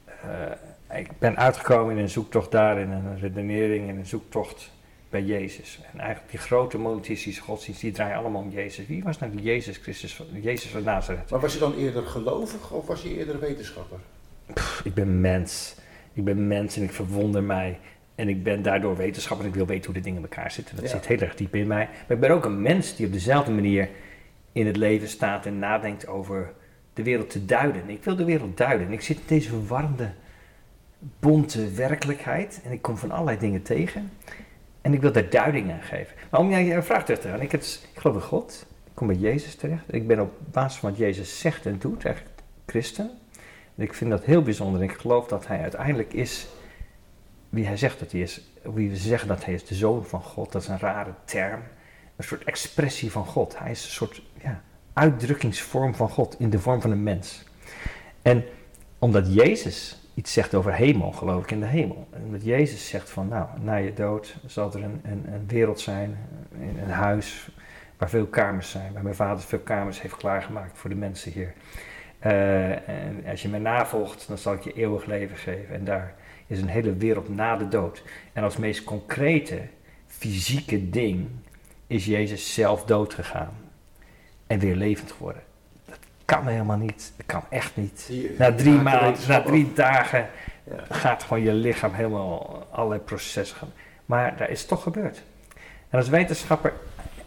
Eh, 0.05 0.51
ik 0.99 1.09
ben 1.19 1.37
uitgekomen 1.37 1.97
in 1.97 2.03
een 2.03 2.09
zoektocht 2.11 2.51
daar, 2.51 2.79
in 2.79 2.91
een 2.91 3.19
redenering, 3.21 3.89
in 3.89 3.97
een 3.99 4.07
zoektocht 4.07 4.71
bij 5.11 5.23
Jezus. 5.23 5.81
En 5.93 5.99
eigenlijk 6.01 6.31
die 6.31 6.41
grote 6.41 6.79
monotheïstische 6.79 7.43
godsdiensten, 7.43 7.87
die 7.89 7.97
draaien 7.97 8.17
allemaal 8.17 8.43
om 8.43 8.51
Jezus. 8.51 8.87
Wie 8.87 9.03
was 9.03 9.19
nou 9.19 9.33
die 9.33 9.43
Jezus 9.43 9.77
Christus, 9.77 10.15
van- 10.15 10.27
Jezus 10.41 10.71
van 10.71 10.83
Nazareth? 10.83 11.31
Maar 11.31 11.41
was 11.41 11.53
je 11.53 11.59
dan 11.59 11.75
eerder 11.77 12.03
gelovig 12.03 12.71
of 12.71 12.87
was 12.87 13.03
je 13.03 13.17
eerder 13.19 13.41
wetenschapper? 13.41 13.99
ik 14.85 14.95
ben 14.95 15.21
mens. 15.21 15.75
Ik 16.13 16.25
ben 16.25 16.47
mens 16.47 16.77
en 16.77 16.83
ik 16.83 16.93
verwonder 16.93 17.43
mij. 17.43 17.79
En 18.15 18.29
ik 18.29 18.43
ben 18.43 18.63
daardoor 18.63 18.97
wetenschapper 18.97 19.45
en 19.47 19.51
ik 19.53 19.57
wil 19.57 19.67
weten 19.67 19.85
hoe 19.85 19.95
de 19.95 20.01
dingen 20.01 20.23
in 20.23 20.29
elkaar 20.29 20.51
zitten. 20.51 20.77
Dat 20.77 20.85
Ja. 20.85 20.91
zit 20.91 21.07
heel 21.07 21.19
erg 21.19 21.35
diep 21.35 21.55
in 21.55 21.67
mij. 21.67 21.89
Maar 22.07 22.17
ik 22.17 22.21
ben 22.21 22.31
ook 22.31 22.45
een 22.45 22.63
mens 22.63 22.97
die 22.97 23.07
op 23.07 23.13
dezelfde 23.13 23.53
manier 23.53 23.89
in 24.53 24.67
het 24.67 24.77
leven 24.77 25.09
staat 25.09 25.47
en 25.47 25.59
nadenkt 25.59 26.07
over 26.07 26.53
de 26.95 27.03
wereld 27.03 27.31
te 27.31 27.45
duiden. 27.45 27.91
Ik 27.91 28.05
wil 28.05 28.17
de 28.17 28.25
wereld 28.25 28.57
duiden. 28.57 28.87
En 28.87 28.93
ik 28.93 29.01
zit 29.01 29.17
in 29.17 29.23
deze 29.27 29.49
verwarmde, 29.49 30.11
bonte 31.21 31.71
werkelijkheid. 31.71 32.61
En 32.65 32.73
ik 32.73 32.83
kom 32.83 32.97
van 32.97 33.11
allerlei 33.11 33.39
dingen 33.39 33.63
tegen. 33.63 34.11
En 34.81 34.95
ik 34.95 35.01
wil 35.01 35.13
daar 35.13 35.31
duiding 35.31 35.73
aan 35.73 35.83
geven. 35.83 36.17
Maar 36.31 36.41
om 36.41 36.51
jij 36.51 36.77
een 36.77 36.85
vraag 36.85 37.05
terug 37.05 37.21
te 37.21 37.29
gaan. 37.29 37.41
Ik, 37.41 37.53
het, 37.53 37.89
ik 37.93 38.01
geloof 38.01 38.17
in 38.17 38.23
God. 38.23 38.67
Ik 38.85 38.93
kom 38.95 39.07
bij 39.07 39.17
Jezus 39.17 39.55
terecht. 39.55 39.85
Ik 39.95 40.07
ben 40.07 40.21
op 40.21 40.33
basis 40.51 40.79
van 40.79 40.91
wat 40.91 40.99
Jezus 40.99 41.41
zegt 41.41 41.67
en 41.67 41.79
doet 41.79 42.05
eigenlijk 42.05 42.37
christen. 42.67 43.11
En 43.77 43.83
ik 43.83 43.95
vind 43.95 44.11
dat 44.11 44.25
heel 44.25 44.43
bijzonder. 44.43 44.83
Ik 44.83 44.93
geloof 44.93 45.27
dat 45.27 45.47
hij 45.47 45.61
uiteindelijk 45.61 46.13
is 46.13 46.49
wie 47.49 47.67
hij 47.67 47.77
zegt 47.77 47.99
dat 47.99 48.13
hij 48.13 48.21
is. 48.21 48.41
Wie 48.63 48.91
we 48.91 48.97
zeggen 48.97 49.29
dat 49.29 49.45
hij 49.45 49.55
is 49.55 49.65
de 49.65 49.75
zoon 49.75 50.05
van 50.05 50.23
God. 50.23 50.53
Dat 50.53 50.63
is 50.63 50.69
een 50.69 50.79
rare 50.79 51.15
term. 51.25 51.63
Een 52.17 52.25
soort 52.25 52.45
expressie 52.45 53.11
van 53.11 53.27
God. 53.27 53.59
Hij 53.59 53.71
is 53.71 53.85
een 53.85 53.91
soort 53.91 54.23
ja, 54.43 54.63
uitdrukkingsvorm 54.93 55.95
van 55.95 56.09
God 56.09 56.37
in 56.39 56.51
de 56.51 56.59
vorm 56.59 56.81
van 56.81 56.91
een 56.91 57.03
mens. 57.03 57.45
En 58.23 58.45
omdat 58.99 59.35
Jezus 59.35 60.02
iets 60.15 60.33
zegt 60.33 60.55
over 60.55 60.75
hemel, 60.75 61.13
geloof 61.13 61.43
ik 61.43 61.51
in 61.51 61.61
de 61.61 61.67
hemel. 61.67 62.09
En 62.11 62.23
omdat 62.25 62.45
Jezus 62.45 62.89
zegt 62.89 63.11
van, 63.11 63.29
nou, 63.29 63.47
na 63.61 63.75
je 63.75 63.93
dood 63.93 64.37
zal 64.47 64.73
er 64.73 64.83
een, 64.83 65.01
een, 65.05 65.25
een 65.33 65.47
wereld 65.47 65.81
zijn, 65.81 66.19
een, 66.61 66.79
een 66.83 66.91
huis 66.91 67.51
waar 67.97 68.11
veel 68.11 68.27
kamers 68.27 68.71
zijn, 68.71 68.93
waar 68.93 69.03
mijn 69.03 69.15
vader 69.15 69.45
veel 69.45 69.59
kamers 69.59 70.03
heeft 70.03 70.17
klaargemaakt 70.17 70.79
voor 70.79 70.91
de 70.91 70.97
mensen 70.97 71.33
hier. 71.33 71.53
Eh, 72.19 72.89
en 72.89 73.25
als 73.27 73.43
je 73.43 73.49
mij 73.49 73.59
navolgt, 73.59 74.29
dan 74.29 74.39
zal 74.39 74.53
ik 74.53 74.63
je 74.63 74.73
eeuwig 74.73 75.05
leven 75.05 75.37
geven. 75.37 75.75
En 75.75 75.85
daar 75.85 76.15
is 76.47 76.61
een 76.61 76.69
hele 76.69 76.95
wereld 76.97 77.29
na 77.29 77.57
de 77.57 77.69
dood. 77.69 78.03
En 78.33 78.43
als 78.43 78.57
meest 78.57 78.85
concrete, 78.85 79.61
fysieke 80.07 80.91
ding 80.91 81.29
is 81.87 82.07
Jezus 82.07 82.55
zelf 82.55 82.85
dood 82.85 83.15
gegaan. 83.15 83.53
En 84.47 84.59
weer 84.59 84.77
levend 84.77 85.13
geworden. 85.13 85.43
Kan 86.33 86.47
helemaal 86.47 86.77
niet. 86.77 87.13
Dat 87.17 87.27
kan 87.27 87.43
echt 87.49 87.77
niet. 87.77 88.11
Na 88.39 88.55
drie 88.55 88.73
maanden, 88.73 89.15
na 89.29 89.43
drie 89.43 89.73
dagen 89.75 90.29
Ja. 90.65 90.85
gaat 90.95 91.23
gewoon 91.23 91.43
je 91.43 91.53
lichaam 91.53 91.93
helemaal 91.93 92.67
allerlei 92.71 93.01
processen 93.01 93.57
gaan. 93.57 93.73
Maar 94.07 94.37
dat 94.37 94.49
is 94.49 94.67
toch 94.67 94.83
gebeurd. 94.83 95.23
En 95.89 95.99
als 95.99 96.09
wetenschapper 96.09 96.73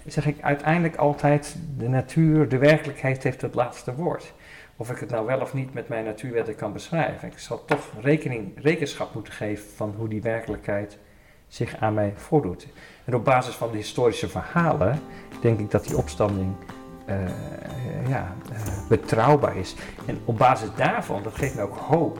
zeg 0.05 0.25
ik 0.25 0.41
uiteindelijk 0.41 0.95
altijd, 0.95 1.55
de 1.77 1.89
natuur, 1.89 2.49
de 2.49 2.57
werkelijkheid 2.57 3.23
heeft 3.23 3.41
het 3.41 3.55
laatste 3.55 3.95
woord. 3.95 4.33
Of 4.75 4.89
ik 4.89 4.97
het 4.97 5.09
nou 5.09 5.25
wel 5.25 5.41
of 5.41 5.53
niet 5.53 5.73
met 5.73 5.87
mijn 5.87 6.05
natuurwetten 6.05 6.55
kan 6.55 6.73
beschrijven. 6.73 7.27
Ik 7.27 7.39
zal 7.39 7.65
toch 7.65 7.91
rekening, 8.01 8.51
rekenschap 8.55 9.13
moeten 9.13 9.33
geven 9.33 9.65
van 9.75 9.93
hoe 9.97 10.07
die 10.07 10.21
werkelijkheid 10.21 10.97
zich 11.47 11.75
aan 11.79 11.93
mij 11.93 12.13
voordoet. 12.15 12.67
En 13.05 13.15
op 13.15 13.25
basis 13.25 13.55
van 13.55 13.71
de 13.71 13.77
historische 13.77 14.29
verhalen 14.29 14.99
denk 15.41 15.59
ik 15.59 15.71
dat 15.71 15.83
die 15.87 15.97
opstanding 15.97 16.55
ja, 18.07 18.35
eh, 18.53 18.87
betrouwbaar 18.89 19.57
is. 19.57 19.75
En 20.05 20.19
op 20.25 20.37
basis 20.37 20.69
daarvan, 20.75 21.23
dat 21.23 21.35
geeft 21.35 21.55
me 21.55 21.61
ook 21.61 21.77
hoop 21.77 22.19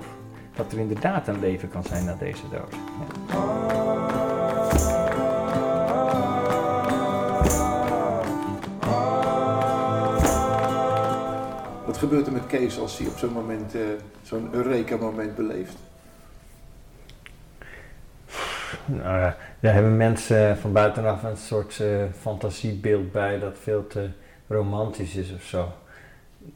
dat 0.55 0.71
er 0.71 0.77
inderdaad 0.77 1.27
een 1.27 1.39
leven 1.39 1.69
kan 1.69 1.83
zijn 1.83 2.05
na 2.05 2.15
deze 2.19 2.49
dood. 2.49 2.73
Ja. 2.99 4.15
Wat 11.85 11.97
gebeurt 11.97 12.27
er 12.27 12.33
met 12.33 12.47
Kees 12.47 12.79
als 12.79 12.97
hij 12.97 13.07
op 13.07 13.17
zo'n 13.17 13.33
moment, 13.33 13.75
eh, 13.75 13.81
zo'n 14.21 14.49
Eureka-moment 14.51 15.35
beleeft? 15.35 15.75
Nou 18.85 19.19
ja, 19.19 19.35
daar 19.59 19.73
hebben 19.73 19.97
mensen 19.97 20.57
van 20.57 20.71
buitenaf 20.71 21.23
een 21.23 21.37
soort 21.37 21.79
eh, 21.79 22.03
fantasiebeeld 22.19 23.11
bij 23.11 23.39
dat 23.39 23.57
veel 23.61 23.87
te 23.87 24.09
romantisch 24.47 25.15
is 25.15 25.33
of 25.33 25.43
zo. 25.43 25.71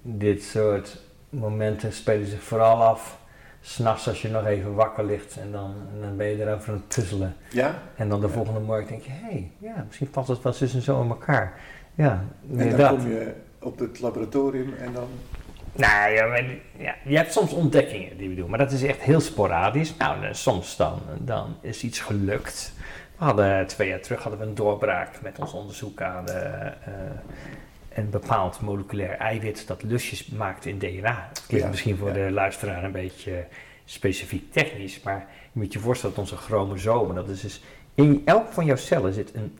Dit 0.01 0.43
soort 0.43 0.97
momenten 1.29 1.93
spelen 1.93 2.27
zich 2.27 2.41
vooral 2.43 2.83
af 2.83 3.17
s'nachts 3.61 4.07
als 4.07 4.21
je 4.21 4.29
nog 4.29 4.45
even 4.45 4.73
wakker 4.73 5.05
ligt 5.05 5.37
en 5.37 5.51
dan, 5.51 5.73
en 5.93 6.01
dan 6.01 6.17
ben 6.17 6.27
je 6.27 6.45
erover 6.45 6.69
aan 6.69 6.75
het 6.75 6.87
puzzelen. 6.87 7.35
Ja? 7.51 7.81
En 7.95 8.09
dan 8.09 8.21
de 8.21 8.27
Ja. 8.27 8.33
volgende 8.33 8.59
morgen 8.59 8.87
denk 8.87 9.01
je, 9.03 9.11
hé, 9.11 9.29
hey, 9.29 9.51
ja, 9.57 9.83
misschien 9.87 10.09
valt 10.11 10.27
het 10.27 10.41
wel 10.41 10.53
zus 10.53 10.73
en 10.73 10.81
zo 10.81 11.01
in 11.01 11.09
elkaar. 11.09 11.59
Ja, 11.95 12.23
En 12.57 12.77
dan 12.77 12.89
kom 12.97 13.07
je 13.07 13.33
op 13.59 13.79
het 13.79 13.99
laboratorium 13.99 14.73
en 14.73 14.93
dan... 14.93 15.07
Nou 15.73 16.11
ja, 16.13 16.25
maar, 16.27 16.43
ja, 16.77 16.95
je 17.03 17.15
hebt 17.17 17.33
soms 17.33 17.53
ontdekkingen 17.53 18.17
die 18.17 18.29
we 18.29 18.35
doen, 18.35 18.49
maar 18.49 18.59
dat 18.59 18.71
is 18.71 18.83
echt 18.83 18.99
heel 18.99 19.19
sporadisch. 19.19 19.97
Nou, 19.97 20.21
dan, 20.21 20.35
soms 20.35 20.75
dan, 20.75 20.99
dan 21.19 21.55
is 21.61 21.83
iets 21.83 21.99
gelukt. 21.99 22.73
We 23.17 23.25
hadden 23.25 23.67
twee 23.67 23.87
jaar 23.89 23.99
terug 23.99 24.21
hadden 24.21 24.39
we 24.39 24.45
een 24.45 24.55
doorbraak 24.55 25.21
met 25.21 25.39
ons 25.39 25.53
onderzoek 25.53 26.01
aan 26.01 26.27
eh, 26.27 26.65
eh, 26.65 26.71
een 27.93 28.09
bepaald 28.09 28.61
moleculair 28.61 29.17
eiwit 29.17 29.67
dat 29.67 29.83
lusjes 29.83 30.27
maakt 30.27 30.65
in 30.65 30.79
DNA. 30.79 31.29
Dat 31.33 31.45
klinkt 31.47 31.65
Ja, 31.65 31.71
misschien 31.71 31.97
voor 31.97 32.07
ja. 32.07 32.13
de 32.13 32.31
luisteraar 32.31 32.83
een 32.83 32.91
beetje 32.91 33.45
specifiek 33.85 34.51
technisch, 34.51 35.01
maar 35.01 35.27
je 35.51 35.59
moet 35.59 35.73
je 35.73 35.79
voorstellen 35.79 36.15
dat 36.15 36.23
onze 36.23 36.37
chromosomen, 36.37 37.15
dat 37.15 37.29
is 37.29 37.41
dus 37.41 37.61
in 37.95 38.21
elk 38.25 38.51
van 38.51 38.65
jouw 38.65 38.75
cellen 38.75 39.13
zit 39.13 39.35
een, 39.35 39.57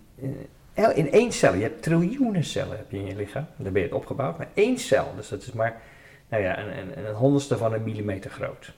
in, 0.74 0.96
in 0.96 1.12
één 1.12 1.32
cel, 1.32 1.54
je 1.54 1.62
hebt 1.62 1.84
triljoenen 1.84 2.44
cellen 2.44 2.78
heb 2.78 2.92
je 2.92 2.98
in 2.98 3.06
je 3.06 3.16
lichaam, 3.16 3.48
daar 3.58 3.72
ben 3.72 3.82
je 3.82 3.88
het 3.88 3.98
opgebouwd, 3.98 4.38
maar 4.38 4.48
één 4.54 4.78
cel, 4.78 5.14
dus 5.16 5.30
dat 5.30 5.42
is 5.42 5.52
maar 5.52 5.82
nou 6.30 6.44
ja, 6.44 6.60
een, 6.60 6.78
een, 6.78 7.06
een 7.06 7.14
honderdste 7.14 7.58
van 7.58 7.74
een 7.74 7.84
millimeter 7.84 8.32
groot. 8.32 8.74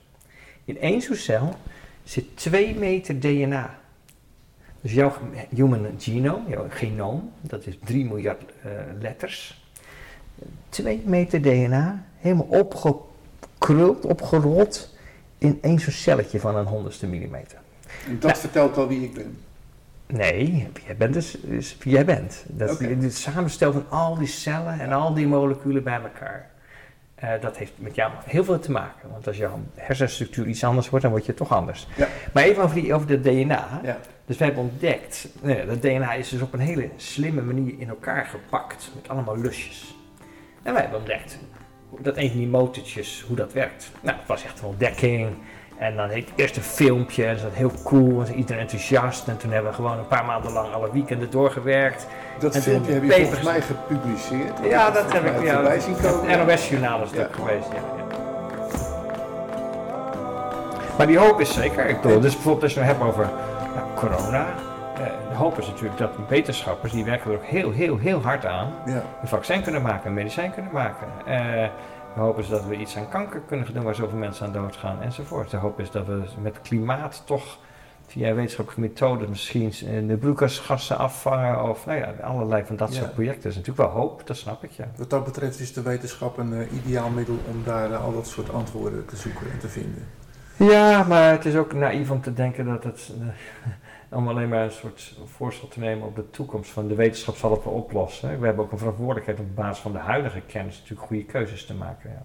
In 0.65 0.79
één 0.79 1.01
zo'n 1.01 1.15
cel 1.15 1.55
zit 2.03 2.37
2 2.37 2.75
meter 2.75 3.19
DNA. 3.19 3.79
Dus 4.81 4.93
jouw 4.93 5.13
human 5.49 5.87
genome, 5.97 6.49
jouw 6.49 6.65
genoom, 6.69 7.31
dat 7.41 7.65
is 7.65 7.77
3 7.83 8.05
miljard 8.05 8.41
eh, 8.63 8.71
letters. 8.99 9.63
2 10.69 11.01
meter 11.05 11.41
DNA, 11.41 12.03
helemaal 12.17 12.47
opgekruld, 12.49 14.05
opgerold 14.05 14.95
in 15.37 15.59
één 15.61 15.79
zo'n 15.79 15.91
celletje 15.93 16.39
van 16.39 16.55
een 16.55 16.65
honderdste 16.65 17.07
millimeter. 17.07 17.57
En 18.07 18.19
dat 18.19 18.29
Ja. 18.31 18.35
vertelt 18.37 18.77
al 18.77 18.87
wie 18.87 19.03
ik 19.03 19.13
ben. 19.13 19.37
Nee, 20.07 20.67
jij 20.85 20.95
bent 20.97 21.13
dus, 21.13 21.37
dus 21.43 21.77
wie 21.83 21.93
jij 21.93 22.05
bent. 22.05 22.43
Dat 22.47 22.69
is 22.69 22.75
Oké. 22.75 22.85
het 22.95 23.15
samenstel 23.15 23.71
van 23.71 23.85
al 23.89 24.15
die 24.17 24.27
cellen 24.27 24.79
en 24.79 24.91
al 24.91 25.13
die 25.13 25.27
moleculen 25.27 25.83
bij 25.83 26.01
elkaar. 26.01 26.49
Eh, 27.15 27.29
dat 27.41 27.57
heeft 27.57 27.71
met 27.75 27.95
jou 27.95 28.11
heel 28.25 28.43
veel 28.43 28.59
te 28.59 28.71
maken. 28.71 29.09
Want 29.11 29.27
als 29.27 29.37
jouw 29.37 29.59
hersenstructuur 29.75 30.47
iets 30.47 30.63
anders 30.63 30.89
wordt, 30.89 31.03
dan 31.03 31.13
word 31.13 31.25
je 31.25 31.33
toch 31.33 31.51
anders. 31.51 31.87
Ja. 31.97 32.07
Maar 32.33 32.43
even 32.43 32.63
over, 32.63 32.75
die, 32.75 32.93
over 32.93 33.07
de 33.07 33.19
DNA. 33.21 33.79
Ja. 33.83 33.99
Dus 34.31 34.39
wij 34.39 34.49
hebben 34.49 34.65
ontdekt, 34.71 35.27
nou 35.41 35.65
dat 35.65 35.81
DNA 35.81 36.13
is 36.13 36.29
dus 36.29 36.41
op 36.41 36.53
een 36.53 36.59
hele 36.59 36.89
slimme 36.95 37.41
manier 37.41 37.73
in 37.77 37.89
elkaar 37.89 38.25
gepakt. 38.25 38.91
Met 38.95 39.09
allemaal 39.09 39.37
lusjes. 39.37 39.95
En 40.63 40.73
wij 40.73 40.81
hebben 40.81 40.99
ontdekt 40.99 41.37
dat 41.99 42.17
een 42.17 42.29
van 42.29 42.37
die 42.37 42.47
motortjes, 42.47 43.23
hoe 43.27 43.35
dat 43.35 43.53
werkt. 43.53 43.91
Nou, 44.01 44.17
het 44.17 44.27
was 44.27 44.43
echt 44.43 44.59
een 44.59 44.65
ontdekking. 44.65 45.27
En 45.77 45.95
dan 45.95 46.09
heet 46.09 46.29
eerst 46.35 46.55
een 46.57 46.63
filmpje, 46.63 47.25
en 47.25 47.33
dat 47.33 47.43
was 47.43 47.53
heel 47.53 47.71
cool, 47.83 48.09
en 48.09 48.15
was 48.15 48.29
iedereen 48.29 48.61
enthousiast. 48.61 49.27
En 49.27 49.37
toen 49.37 49.51
hebben 49.51 49.69
we 49.71 49.75
gewoon 49.75 49.97
een 49.97 50.07
paar 50.07 50.25
maanden 50.25 50.51
lang 50.51 50.73
alle 50.73 50.91
weekenden 50.91 51.29
doorgewerkt. 51.29 52.07
Dat 52.39 52.55
En 52.55 52.61
filmpje 52.61 52.93
heb 52.93 53.01
je 53.03 53.07
papers. 53.09 53.27
volgens 53.27 53.47
mij 53.47 53.61
gepubliceerd. 53.61 54.59
Ja, 54.63 54.91
dat 54.91 55.13
heb 55.13 55.25
ik 55.25 55.43
ja, 55.43 55.79
zien 55.79 55.95
komen. 56.01 56.47
NOS-journaal 56.47 57.01
is 57.03 57.09
het 57.09 57.17
Ja. 57.19 57.25
ook 57.25 57.35
geweest. 57.35 57.67
Ja, 57.67 57.75
ja. 57.75 58.15
Maar 60.97 61.07
die 61.07 61.17
hoop 61.17 61.39
is 61.41 61.53
zeker. 61.53 61.85
Ik 61.89 62.01
bedoel, 62.01 62.19
dus 62.19 62.33
bijvoorbeeld 62.33 62.63
als 62.63 62.73
je 62.73 62.79
het 62.79 62.87
hebt 62.89 63.01
over 63.03 63.29
corona. 64.07 64.47
eh, 64.95 65.05
de 65.29 65.35
hoop 65.35 65.57
is 65.57 65.67
natuurlijk 65.67 65.97
dat 65.97 66.11
wetenschappers, 66.29 66.91
die 66.91 67.03
werken 67.05 67.31
er 67.31 67.37
ook 67.37 67.43
heel, 67.43 67.71
heel, 67.71 67.97
heel 67.97 68.21
hard 68.21 68.45
aan. 68.45 68.73
Ja. 68.85 69.03
Een 69.21 69.27
vaccin 69.27 69.61
kunnen 69.61 69.81
maken, 69.81 70.07
een 70.07 70.13
medicijn 70.13 70.53
kunnen 70.53 70.71
maken. 70.71 71.07
Eh, 71.25 71.69
de 72.15 72.19
hoop 72.19 72.39
is 72.39 72.47
dat 72.47 72.65
we 72.65 72.75
iets 72.75 72.97
aan 72.97 73.09
kanker 73.09 73.41
kunnen 73.47 73.73
doen 73.73 73.83
waar 73.83 73.95
zoveel 73.95 74.17
mensen 74.17 74.45
aan 74.45 74.53
doodgaan 74.53 75.01
enzovoort. 75.01 75.49
De 75.49 75.57
hoop 75.57 75.79
is 75.79 75.91
dat 75.91 76.05
we 76.05 76.21
met 76.41 76.61
klimaat 76.61 77.23
toch 77.25 77.57
via 78.07 78.33
wetenschappelijke 78.33 78.81
methoden 78.89 79.29
misschien 79.29 79.67
eh, 79.87 80.07
de 80.07 80.17
broeikasgassen 80.17 80.97
afvangen 80.97 81.69
of 81.69 81.85
nou 81.85 81.97
ja, 81.99 82.13
allerlei 82.21 82.63
van 82.65 82.75
dat 82.75 82.93
Ja. 82.93 82.99
soort 82.99 83.13
projecten. 83.13 83.41
Dat 83.43 83.51
is 83.51 83.57
natuurlijk 83.57 83.89
wel 83.93 84.01
hoop, 84.01 84.27
dat 84.27 84.37
snap 84.37 84.63
ik 84.63 84.71
ja. 84.71 84.85
Wat 84.97 85.09
dat 85.09 85.23
betreft 85.23 85.59
is 85.59 85.73
de 85.73 85.81
wetenschap 85.81 86.37
een 86.37 86.53
eh, 86.53 86.73
ideaal 86.73 87.09
middel 87.09 87.37
om 87.51 87.63
daar 87.63 87.91
eh, 87.91 88.03
al 88.03 88.13
dat 88.13 88.27
soort 88.27 88.53
antwoorden 88.53 89.05
te 89.05 89.15
zoeken 89.15 89.51
en 89.51 89.59
te 89.59 89.67
vinden. 89.67 90.07
Ja, 90.55 91.03
maar 91.03 91.31
het 91.31 91.45
is 91.45 91.55
ook 91.55 91.73
naïef 91.73 92.11
om 92.11 92.21
te 92.21 92.33
denken 92.33 92.65
dat 92.65 92.83
het. 92.83 93.11
eh, 93.21 93.27
om 94.11 94.27
alleen 94.27 94.49
maar 94.49 94.63
een 94.63 94.71
soort 94.71 95.17
voorstel 95.25 95.67
te 95.67 95.79
nemen 95.79 96.07
op 96.07 96.15
de 96.15 96.29
toekomst 96.29 96.71
van 96.71 96.87
de 96.87 96.95
wetenschap 96.95 97.35
zal 97.35 97.51
het 97.51 97.63
wel 97.63 97.73
oplossen. 97.73 98.39
We 98.39 98.45
hebben 98.45 98.65
ook 98.65 98.71
een 98.71 98.77
verantwoordelijkheid 98.77 99.39
op 99.39 99.55
basis 99.55 99.81
van 99.81 99.91
de 99.91 99.97
huidige 99.97 100.41
kennis 100.41 100.77
natuurlijk 100.79 101.07
goede 101.07 101.23
keuzes 101.25 101.65
te 101.65 101.73
maken. 101.73 102.23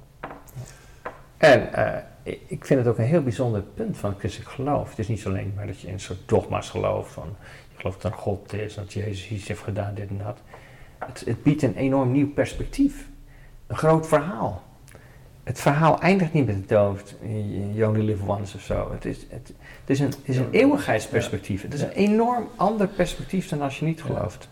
En 1.37 1.73
eh, 1.73 2.03
ik- 2.47 2.65
vind 2.65 2.81
het 2.81 2.89
ook 2.89 2.99
een 2.99 3.05
heel 3.05 3.23
bijzonder 3.23 3.63
punt 3.63 3.97
van 3.99 4.15
christelijk 4.19 4.51
geloof. 4.51 4.89
Het 4.91 4.99
is 4.99 5.09
niet 5.09 5.27
alleen 5.27 5.53
maar 5.57 5.67
dat 5.67 5.81
je 5.81 5.89
in 5.89 6.01
soort 6.01 6.29
dogma's 6.29 6.71
gelooft 6.71 7.13
van 7.13 7.37
je 7.73 7.79
gelooft 7.79 8.03
dat 8.03 8.13
God 8.13 8.53
is, 8.53 8.75
dat 8.75 8.93
Jezus 8.93 9.31
iets 9.31 9.49
heeft 9.49 9.63
gedaan, 9.63 9.95
dit 9.95 10.09
en 10.09 10.19
dat. 10.19 10.39
Het, 10.99 11.23
het 11.27 11.43
biedt 11.43 11.63
een 11.63 11.75
enorm 11.77 12.13
nieuw 12.13 12.33
perspectief. 12.33 13.09
Een 13.67 13.77
groot 13.77 14.07
verhaal. 14.09 14.63
Het 15.47 15.61
verhaal 15.61 16.01
eindigt 16.01 16.33
niet 16.33 16.47
met 16.47 16.69
de 16.69 16.75
dood, 16.75 17.15
you 17.73 17.91
only 17.91 18.05
live 18.05 18.27
once 18.27 18.57
of 18.57 18.63
zo. 18.63 18.93
Het 18.93 19.05
is, 19.05 19.19
het, 19.29 19.53
het 19.81 19.91
is 19.91 20.01
een, 20.01 20.07
het 20.07 20.19
is 20.23 20.37
een 20.37 20.51
eeuwigheidsperspectief. 20.51 21.63
Het 21.63 21.75
is 21.75 21.83
een 21.83 21.91
enorm 21.91 22.49
ander 22.57 22.89
perspectief 22.89 23.49
dan 23.49 23.63
als 23.63 23.79
je 23.79 23.85
niet 23.85 24.03
gelooft. 24.03 24.49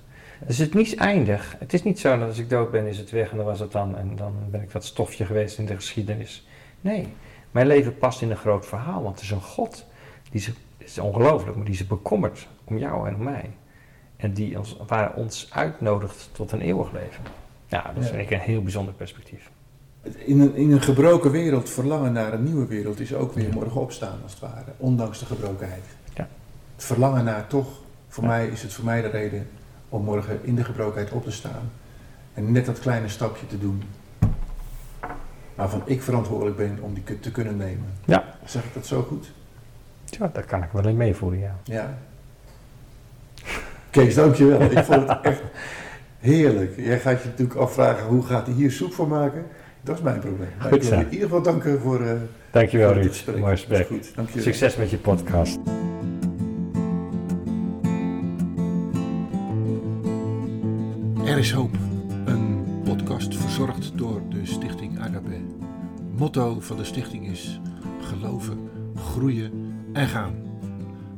Dus 0.46 0.58
het 0.58 0.68
is 0.68 0.74
niet 0.74 0.96
eindig. 0.96 1.56
Het 1.58 1.72
is 1.72 1.82
niet 1.82 1.98
zo 1.98 2.18
dat 2.18 2.28
als 2.28 2.38
ik 2.38 2.50
dood 2.50 2.70
ben, 2.70 2.86
is 2.86 2.98
het 2.98 3.10
weg 3.10 3.30
en 3.30 3.36
dan 3.36 3.46
was 3.46 3.60
het 3.60 3.72
dan. 3.72 3.96
En 3.96 4.16
dan 4.16 4.34
ben 4.50 4.62
ik 4.62 4.72
dat 4.72 4.84
stofje 4.84 5.24
geweest 5.24 5.58
in 5.58 5.66
de 5.66 5.74
geschiedenis. 5.74 6.46
Nee, 6.80 7.08
mijn 7.50 7.66
leven 7.66 7.98
past 7.98 8.22
in 8.22 8.30
een 8.30 8.36
groot 8.36 8.66
verhaal. 8.66 9.02
Want 9.02 9.18
er 9.18 9.24
is 9.24 9.30
een 9.30 9.42
God, 9.42 9.86
die 10.30 10.40
zich, 10.40 10.54
het 10.78 10.88
is 10.88 10.98
ongelooflijk, 10.98 11.56
maar 11.56 11.66
die 11.66 11.76
zich 11.76 11.86
bekommert 11.86 12.48
om 12.64 12.78
jou 12.78 13.08
en 13.08 13.14
om 13.14 13.22
mij. 13.22 13.50
En 14.16 14.32
die 14.32 14.58
ons, 14.58 14.76
waar 14.86 15.14
ons 15.14 15.48
uitnodigt 15.50 16.28
tot 16.32 16.52
een 16.52 16.60
eeuwig 16.60 16.92
leven. 16.92 17.24
Ja, 17.66 17.92
dat 17.94 18.06
vind 18.06 18.20
ik 18.20 18.30
een 18.30 18.38
heel 18.38 18.62
bijzonder 18.62 18.94
perspectief. 18.94 19.50
In 20.12 20.40
een, 20.40 20.54
in 20.54 20.72
een 20.72 20.82
gebroken 20.82 21.30
wereld 21.30 21.70
verlangen 21.70 22.12
naar 22.12 22.32
een 22.32 22.42
nieuwe 22.44 22.66
wereld 22.66 23.00
is 23.00 23.14
ook 23.14 23.32
weer 23.32 23.52
morgen 23.52 23.80
opstaan 23.80 24.18
als 24.22 24.32
het 24.32 24.40
ware, 24.40 24.72
ondanks 24.76 25.18
de 25.18 25.26
gebrokenheid. 25.26 25.84
Ja. 26.14 26.28
Het 26.74 26.84
verlangen 26.84 27.24
naar 27.24 27.46
toch, 27.46 27.68
voor 28.08 28.22
Ja. 28.24 28.28
mij 28.28 28.46
is 28.48 28.62
het 28.62 28.72
voor 28.72 28.84
mij 28.84 29.00
de 29.02 29.08
reden 29.08 29.46
om 29.88 30.04
morgen 30.04 30.38
in 30.42 30.54
de 30.54 30.64
gebrokenheid 30.64 31.12
op 31.12 31.24
te 31.24 31.30
staan 31.30 31.70
en 32.34 32.52
net 32.52 32.66
dat 32.66 32.78
kleine 32.78 33.08
stapje 33.08 33.46
te 33.46 33.58
doen 33.58 33.82
waarvan 35.54 35.82
ik 35.84 36.02
verantwoordelijk 36.02 36.56
ben 36.56 36.78
om 36.80 36.94
die 36.94 37.20
te 37.20 37.30
kunnen 37.30 37.56
nemen. 37.56 37.86
Ja. 38.04 38.24
Zeg 38.44 38.64
ik 38.64 38.74
dat 38.74 38.86
zo 38.86 39.02
goed? 39.02 39.32
Ja, 40.04 40.30
daar 40.32 40.44
kan 40.46 40.62
ik 40.62 40.68
wel 40.72 40.88
in 40.88 40.96
meevoelen, 40.96 41.38
ja. 41.38 41.56
Ja. 41.64 41.98
Kees, 43.90 44.14
dankjewel. 44.14 44.60
Ik 44.60 44.84
vond 44.84 45.08
het 45.08 45.20
echt 45.22 45.40
heerlijk. 46.18 46.76
Jij 46.76 47.00
gaat 47.00 47.22
je 47.22 47.28
natuurlijk 47.28 47.58
afvragen 47.58 48.06
hoe 48.06 48.22
gaat 48.22 48.46
hij 48.46 48.54
hier 48.54 48.70
soep 48.70 48.92
van 48.92 49.08
maken? 49.08 49.46
Dat 49.84 49.96
is 49.96 50.02
mijn 50.02 50.20
probleem. 50.20 50.48
Maar 50.58 50.68
Goed 50.68 50.82
ik 50.84 50.88
wil 50.90 50.98
in 50.98 51.04
ieder 51.04 51.20
geval 51.20 51.42
danken 51.42 51.80
voor, 51.80 52.00
eh 52.00 52.12
Dankjewel, 52.50 52.92
voor 52.92 52.96
Ruud. 53.02 53.08
gesprek. 53.12 53.38
Mooi 53.38 53.56
gesprek. 53.56 53.88
Succes 54.36 54.76
met 54.76 54.90
je 54.90 54.96
podcast. 54.98 55.58
Er 61.24 61.38
is 61.38 61.52
hoop. 61.52 61.76
Een 62.24 62.64
podcast 62.84 63.36
verzorgd 63.36 63.92
door 63.94 64.20
de 64.28 64.40
stichting 64.46 64.98
Agape. 65.00 65.40
Motto 66.16 66.60
van 66.60 66.76
de 66.76 66.84
stichting 66.84 67.26
is 67.28 67.60
geloven 68.00 68.58
groeien 68.96 69.50
en 69.92 70.06
gaan. 70.08 70.34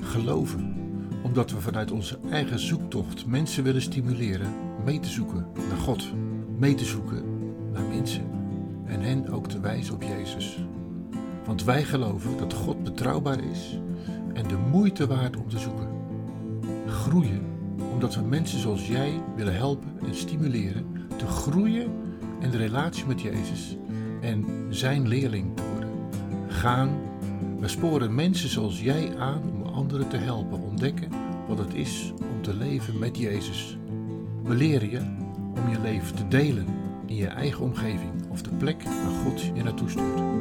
Geloven, 0.01 0.75
omdat 1.23 1.51
we 1.51 1.61
vanuit 1.61 1.91
onze 1.91 2.19
eigen 2.31 2.59
zoektocht 2.59 3.27
mensen 3.27 3.65
willen 3.65 3.83
stimuleren 3.83 4.51
mee 4.85 5.01
te 5.01 5.09
zoeken 5.09 5.47
naar 5.69 5.79
God, 5.79 6.13
mee 6.59 6.75
te 6.75 6.85
zoeken 6.85 7.23
naar 7.73 7.83
mensen 7.83 8.23
en 8.87 9.01
hen 9.01 9.29
ook 9.29 9.49
te 9.49 9.61
wijzen 9.61 9.95
op 9.95 10.03
Jezus. 10.03 10.59
Want 11.45 11.65
wij 11.65 11.85
geloven 11.85 12.37
dat 12.39 12.53
God 12.53 12.83
betrouwbaar 12.83 13.41
is 13.51 13.79
en 14.33 14.49
de 14.49 14.57
moeite 14.71 15.07
waard 15.07 15.37
om 15.37 15.49
te 15.49 15.59
zoeken. 15.59 15.89
Groeien 16.87 17.43
omdat 17.93 18.15
we 18.15 18.23
mensen 18.23 18.59
zoals 18.59 18.87
jij 18.87 19.23
willen 19.37 19.55
helpen 19.55 19.89
en 20.07 20.15
stimuleren 20.15 20.87
te 21.17 21.27
groeien 21.27 21.91
in 22.41 22.51
de 22.51 22.57
relatie 22.57 23.07
met 23.07 23.21
Jezus 23.21 23.77
en 24.21 24.47
zijn 24.69 25.09
leerling 25.09 25.57
te 25.57 25.63
worden. 25.73 25.91
Gaan, 26.49 26.91
we 27.59 27.69
sporen 27.69 28.15
mensen 28.15 28.49
zoals 28.49 28.81
jij 28.81 29.19
aan 29.19 29.43
om 29.53 29.63
anderen 29.63 30.09
te 30.09 30.17
helpen 30.17 30.61
ontdekken 30.61 31.09
wat 31.49 31.59
het 31.59 31.75
is 31.75 32.13
om 32.21 32.43
te 32.43 32.55
leven 32.55 32.99
met 32.99 33.19
Jezus. 33.19 33.79
We 34.43 34.55
leren 34.55 34.91
je 34.91 35.01
om 35.55 35.71
je 35.71 35.81
leven 35.83 36.17
te 36.17 36.29
delen 36.29 36.67
in 37.07 37.17
je 37.17 37.27
eigen 37.27 37.65
omgeving 37.65 38.26
of 38.37 38.43
de 38.43 38.51
plek 38.51 38.83
waar 38.83 39.13
God 39.25 39.41
je 39.55 39.63
naartoe 39.63 39.89
stuurt. 39.89 40.36